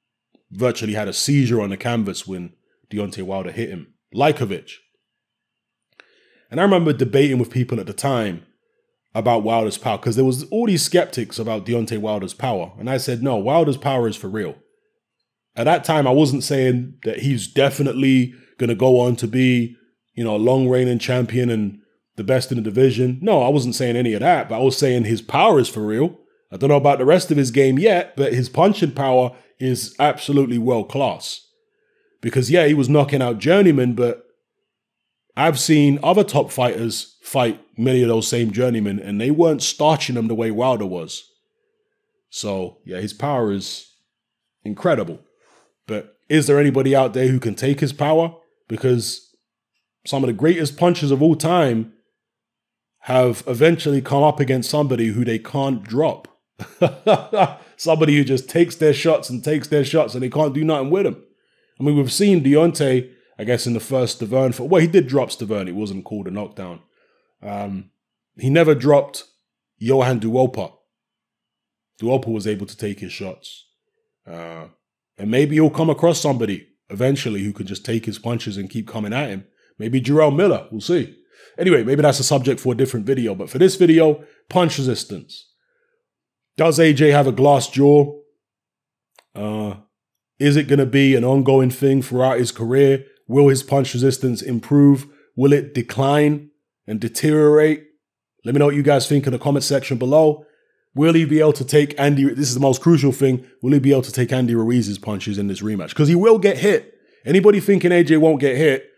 virtually 0.50 0.94
had 0.94 1.08
a 1.08 1.12
seizure 1.12 1.60
on 1.60 1.70
the 1.70 1.76
canvas 1.76 2.26
when 2.26 2.54
Deontay 2.90 3.22
Wilder 3.22 3.52
hit 3.52 3.70
him, 3.70 3.94
Liakhovich. 4.14 4.72
And 6.50 6.60
I 6.60 6.64
remember 6.64 6.92
debating 6.92 7.38
with 7.38 7.50
people 7.50 7.78
at 7.78 7.86
the 7.86 7.92
time 7.92 8.46
about 9.14 9.42
Wilder's 9.42 9.78
power 9.78 9.98
because 9.98 10.16
there 10.16 10.24
was 10.24 10.44
all 10.44 10.66
these 10.66 10.82
skeptics 10.82 11.38
about 11.38 11.66
Deontay 11.66 11.98
Wilder's 11.98 12.34
power, 12.34 12.72
and 12.78 12.88
I 12.90 12.96
said 12.96 13.22
no, 13.22 13.36
Wilder's 13.36 13.76
power 13.76 14.08
is 14.08 14.16
for 14.16 14.28
real. 14.28 14.56
At 15.54 15.64
that 15.64 15.84
time, 15.84 16.06
I 16.06 16.12
wasn't 16.12 16.44
saying 16.44 16.98
that 17.04 17.20
he's 17.20 17.48
definitely 17.48 18.34
going 18.58 18.68
to 18.68 18.76
go 18.76 19.00
on 19.00 19.16
to 19.16 19.26
be, 19.26 19.76
you 20.14 20.24
know, 20.24 20.36
a 20.36 20.38
long 20.38 20.68
reigning 20.68 20.98
champion 20.98 21.50
and 21.50 21.80
the 22.18 22.24
best 22.24 22.50
in 22.52 22.58
the 22.58 22.62
division. 22.62 23.18
No, 23.22 23.42
I 23.42 23.48
wasn't 23.48 23.76
saying 23.76 23.96
any 23.96 24.12
of 24.12 24.20
that, 24.20 24.48
but 24.48 24.56
I 24.56 24.62
was 24.62 24.76
saying 24.76 25.04
his 25.04 25.22
power 25.22 25.58
is 25.58 25.68
for 25.68 25.80
real. 25.80 26.18
I 26.52 26.56
don't 26.56 26.68
know 26.68 26.76
about 26.76 26.98
the 26.98 27.06
rest 27.06 27.30
of 27.30 27.36
his 27.36 27.50
game 27.50 27.78
yet, 27.78 28.16
but 28.16 28.34
his 28.34 28.48
punching 28.48 28.92
power 28.92 29.34
is 29.58 29.94
absolutely 29.98 30.58
world 30.58 30.90
class. 30.90 31.46
Because 32.20 32.50
yeah, 32.50 32.66
he 32.66 32.74
was 32.74 32.88
knocking 32.88 33.22
out 33.22 33.38
journeymen, 33.38 33.94
but 33.94 34.24
I've 35.36 35.60
seen 35.60 36.00
other 36.02 36.24
top 36.24 36.50
fighters 36.50 37.16
fight 37.22 37.60
many 37.76 38.02
of 38.02 38.08
those 38.08 38.26
same 38.26 38.50
journeymen, 38.50 38.98
and 38.98 39.20
they 39.20 39.30
weren't 39.30 39.62
starching 39.62 40.16
them 40.16 40.26
the 40.26 40.34
way 40.34 40.50
Wilder 40.50 40.86
was. 40.86 41.24
So 42.30 42.78
yeah, 42.84 42.98
his 42.98 43.12
power 43.12 43.52
is 43.52 43.94
incredible. 44.64 45.20
But 45.86 46.16
is 46.28 46.48
there 46.48 46.58
anybody 46.58 46.96
out 46.96 47.14
there 47.14 47.28
who 47.28 47.38
can 47.38 47.54
take 47.54 47.78
his 47.78 47.92
power? 47.92 48.34
Because 48.66 49.24
some 50.04 50.24
of 50.24 50.26
the 50.26 50.34
greatest 50.34 50.76
punchers 50.76 51.12
of 51.12 51.22
all 51.22 51.36
time 51.36 51.92
have 53.08 53.42
eventually 53.46 54.02
come 54.02 54.22
up 54.22 54.38
against 54.38 54.68
somebody 54.68 55.06
who 55.06 55.24
they 55.24 55.38
can't 55.38 55.82
drop. 55.82 56.28
somebody 57.78 58.14
who 58.14 58.22
just 58.22 58.50
takes 58.50 58.76
their 58.76 58.92
shots 58.92 59.30
and 59.30 59.42
takes 59.42 59.68
their 59.68 59.82
shots 59.82 60.12
and 60.12 60.22
they 60.22 60.28
can't 60.28 60.52
do 60.52 60.62
nothing 60.62 60.90
with 60.90 61.04
them. 61.04 61.24
I 61.80 61.84
mean, 61.84 61.96
we've 61.96 62.12
seen 62.12 62.44
Deontay, 62.44 63.10
I 63.38 63.44
guess, 63.44 63.66
in 63.66 63.72
the 63.72 63.80
first 63.80 64.20
Stiverne. 64.20 64.54
For, 64.54 64.68
well, 64.68 64.82
he 64.82 64.86
did 64.86 65.06
drop 65.06 65.30
Stiverne. 65.30 65.68
It 65.68 65.74
wasn't 65.74 66.04
called 66.04 66.26
a 66.26 66.30
knockdown. 66.30 66.80
Um, 67.42 67.92
he 68.36 68.50
never 68.50 68.74
dropped 68.74 69.24
Johan 69.78 70.20
Duhaupas. 70.20 70.74
Duhaupas 71.98 72.30
was 72.30 72.46
able 72.46 72.66
to 72.66 72.76
take 72.76 73.00
his 73.00 73.12
shots. 73.12 73.68
Uh, 74.30 74.66
and 75.16 75.30
maybe 75.30 75.54
he'll 75.54 75.70
come 75.70 75.88
across 75.88 76.20
somebody 76.20 76.68
eventually 76.90 77.42
who 77.42 77.54
can 77.54 77.66
just 77.66 77.86
take 77.86 78.04
his 78.04 78.18
punches 78.18 78.58
and 78.58 78.68
keep 78.68 78.86
coming 78.86 79.14
at 79.14 79.30
him. 79.30 79.46
Maybe 79.78 79.98
Jarrell 79.98 80.36
Miller. 80.36 80.68
We'll 80.70 80.82
see. 80.82 81.17
Anyway, 81.58 81.82
maybe 81.82 82.02
that's 82.02 82.20
a 82.20 82.24
subject 82.24 82.60
for 82.60 82.72
a 82.72 82.76
different 82.76 83.06
video. 83.06 83.34
But 83.34 83.50
for 83.50 83.58
this 83.58 83.76
video, 83.76 84.24
punch 84.48 84.78
resistance. 84.78 85.46
Does 86.56 86.78
AJ 86.78 87.12
have 87.12 87.26
a 87.26 87.32
glass 87.32 87.68
jaw? 87.68 88.18
Uh, 89.34 89.76
is 90.38 90.56
it 90.56 90.68
going 90.68 90.78
to 90.78 90.86
be 90.86 91.14
an 91.14 91.24
ongoing 91.24 91.70
thing 91.70 92.02
throughout 92.02 92.38
his 92.38 92.52
career? 92.52 93.04
Will 93.26 93.48
his 93.48 93.62
punch 93.62 93.94
resistance 93.94 94.42
improve? 94.42 95.06
Will 95.36 95.52
it 95.52 95.74
decline 95.74 96.50
and 96.86 97.00
deteriorate? 97.00 97.84
Let 98.44 98.54
me 98.54 98.58
know 98.58 98.66
what 98.66 98.74
you 98.74 98.82
guys 98.82 99.08
think 99.08 99.26
in 99.26 99.32
the 99.32 99.38
comment 99.38 99.64
section 99.64 99.98
below. 99.98 100.44
Will 100.94 101.14
he 101.14 101.24
be 101.24 101.38
able 101.38 101.52
to 101.52 101.64
take 101.64 101.98
Andy? 102.00 102.24
This 102.24 102.48
is 102.48 102.54
the 102.54 102.60
most 102.60 102.80
crucial 102.80 103.12
thing. 103.12 103.44
Will 103.62 103.72
he 103.72 103.78
be 103.78 103.92
able 103.92 104.02
to 104.02 104.12
take 104.12 104.32
Andy 104.32 104.54
Ruiz's 104.54 104.98
punches 104.98 105.38
in 105.38 105.46
this 105.46 105.60
rematch? 105.60 105.90
Because 105.90 106.08
he 106.08 106.14
will 106.14 106.38
get 106.38 106.58
hit. 106.58 106.94
Anybody 107.24 107.60
thinking 107.60 107.90
AJ 107.90 108.18
won't 108.18 108.40
get 108.40 108.56
hit, 108.56 108.90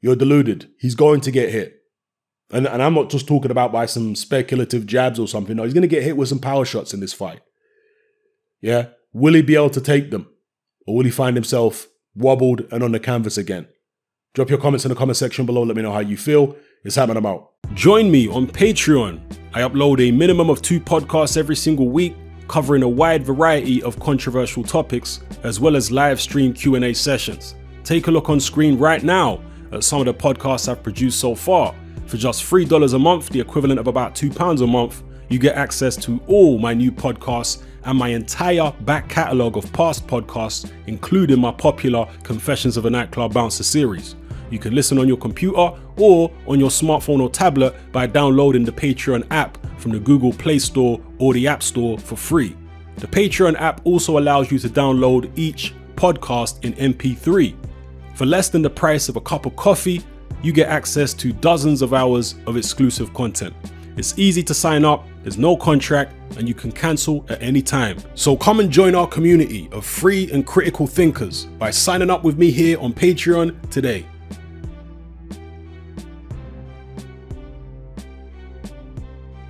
you're 0.00 0.16
deluded. 0.16 0.68
He's 0.78 0.94
going 0.94 1.20
to 1.20 1.30
get 1.30 1.50
hit. 1.50 1.83
And, 2.50 2.66
and 2.66 2.82
I'm 2.82 2.94
not 2.94 3.10
just 3.10 3.26
talking 3.26 3.50
about 3.50 3.72
by 3.72 3.86
some 3.86 4.14
speculative 4.14 4.86
jabs 4.86 5.18
or 5.18 5.26
something. 5.26 5.56
No, 5.56 5.64
he's 5.64 5.74
going 5.74 5.82
to 5.82 5.88
get 5.88 6.02
hit 6.02 6.16
with 6.16 6.28
some 6.28 6.38
power 6.38 6.64
shots 6.64 6.94
in 6.94 7.00
this 7.00 7.12
fight. 7.12 7.40
Yeah. 8.60 8.88
Will 9.12 9.34
he 9.34 9.42
be 9.42 9.54
able 9.54 9.70
to 9.70 9.80
take 9.80 10.10
them? 10.10 10.28
Or 10.86 10.96
will 10.96 11.04
he 11.04 11.10
find 11.10 11.36
himself 11.36 11.86
wobbled 12.14 12.66
and 12.70 12.82
on 12.82 12.92
the 12.92 13.00
canvas 13.00 13.38
again? 13.38 13.66
Drop 14.34 14.50
your 14.50 14.58
comments 14.58 14.84
in 14.84 14.88
the 14.88 14.96
comment 14.96 15.16
section 15.16 15.46
below. 15.46 15.62
Let 15.62 15.76
me 15.76 15.82
know 15.82 15.92
how 15.92 16.00
you 16.00 16.16
feel. 16.16 16.56
It's 16.84 16.96
happening. 16.96 17.18
I'm 17.18 17.26
out. 17.26 17.52
Join 17.74 18.10
me 18.10 18.28
on 18.28 18.46
Patreon. 18.46 19.20
I 19.54 19.60
upload 19.60 20.00
a 20.00 20.10
minimum 20.10 20.50
of 20.50 20.60
two 20.60 20.80
podcasts 20.80 21.36
every 21.36 21.56
single 21.56 21.88
week 21.88 22.14
covering 22.48 22.82
a 22.82 22.88
wide 22.88 23.24
variety 23.24 23.82
of 23.82 23.98
controversial 24.00 24.62
topics 24.62 25.20
as 25.44 25.60
well 25.60 25.76
as 25.76 25.90
live 25.90 26.20
stream 26.20 26.52
Q&A 26.52 26.92
sessions. 26.92 27.54
Take 27.84 28.06
a 28.06 28.10
look 28.10 28.28
on 28.28 28.40
screen 28.40 28.78
right 28.78 29.02
now 29.02 29.40
at 29.72 29.84
some 29.84 30.00
of 30.00 30.06
the 30.06 30.14
podcasts 30.14 30.68
I've 30.68 30.82
produced 30.82 31.20
so 31.20 31.34
far. 31.34 31.74
For 32.06 32.16
just 32.16 32.44
$3 32.44 32.94
a 32.94 32.98
month, 32.98 33.30
the 33.30 33.40
equivalent 33.40 33.80
of 33.80 33.86
about 33.86 34.14
£2 34.14 34.62
a 34.62 34.66
month, 34.66 35.02
you 35.28 35.38
get 35.38 35.56
access 35.56 35.96
to 35.96 36.20
all 36.26 36.58
my 36.58 36.74
new 36.74 36.92
podcasts 36.92 37.62
and 37.84 37.98
my 37.98 38.08
entire 38.08 38.72
back 38.82 39.08
catalogue 39.08 39.56
of 39.56 39.72
past 39.72 40.06
podcasts, 40.06 40.70
including 40.86 41.40
my 41.40 41.52
popular 41.52 42.06
Confessions 42.22 42.76
of 42.76 42.84
a 42.86 42.90
Nightclub 42.90 43.32
Bouncer 43.32 43.64
series. 43.64 44.16
You 44.50 44.58
can 44.58 44.74
listen 44.74 44.98
on 44.98 45.08
your 45.08 45.16
computer 45.16 45.72
or 45.96 46.30
on 46.46 46.60
your 46.60 46.70
smartphone 46.70 47.20
or 47.20 47.30
tablet 47.30 47.74
by 47.90 48.06
downloading 48.06 48.64
the 48.64 48.72
Patreon 48.72 49.26
app 49.30 49.58
from 49.78 49.92
the 49.92 49.98
Google 49.98 50.32
Play 50.32 50.58
Store 50.58 51.00
or 51.18 51.32
the 51.32 51.48
App 51.48 51.62
Store 51.62 51.98
for 51.98 52.16
free. 52.16 52.56
The 52.96 53.06
Patreon 53.06 53.58
app 53.60 53.80
also 53.84 54.18
allows 54.18 54.52
you 54.52 54.58
to 54.60 54.68
download 54.68 55.30
each 55.36 55.74
podcast 55.96 56.64
in 56.64 56.74
MP3. 56.74 57.56
For 58.14 58.26
less 58.26 58.48
than 58.48 58.62
the 58.62 58.70
price 58.70 59.08
of 59.08 59.16
a 59.16 59.20
cup 59.20 59.46
of 59.46 59.56
coffee, 59.56 60.02
you 60.44 60.52
get 60.52 60.68
access 60.68 61.14
to 61.14 61.32
dozens 61.32 61.80
of 61.80 61.94
hours 61.94 62.34
of 62.46 62.58
exclusive 62.58 63.14
content. 63.14 63.54
It's 63.96 64.18
easy 64.18 64.42
to 64.42 64.52
sign 64.52 64.84
up, 64.84 65.06
there's 65.22 65.38
no 65.38 65.56
contract, 65.56 66.12
and 66.36 66.46
you 66.46 66.54
can 66.54 66.70
cancel 66.70 67.24
at 67.30 67.40
any 67.40 67.62
time. 67.62 67.96
So 68.14 68.36
come 68.36 68.60
and 68.60 68.70
join 68.70 68.94
our 68.94 69.06
community 69.06 69.70
of 69.72 69.86
free 69.86 70.30
and 70.32 70.46
critical 70.46 70.86
thinkers 70.86 71.46
by 71.58 71.70
signing 71.70 72.10
up 72.10 72.24
with 72.24 72.36
me 72.36 72.50
here 72.50 72.78
on 72.78 72.92
Patreon 72.92 73.70
today. 73.70 74.04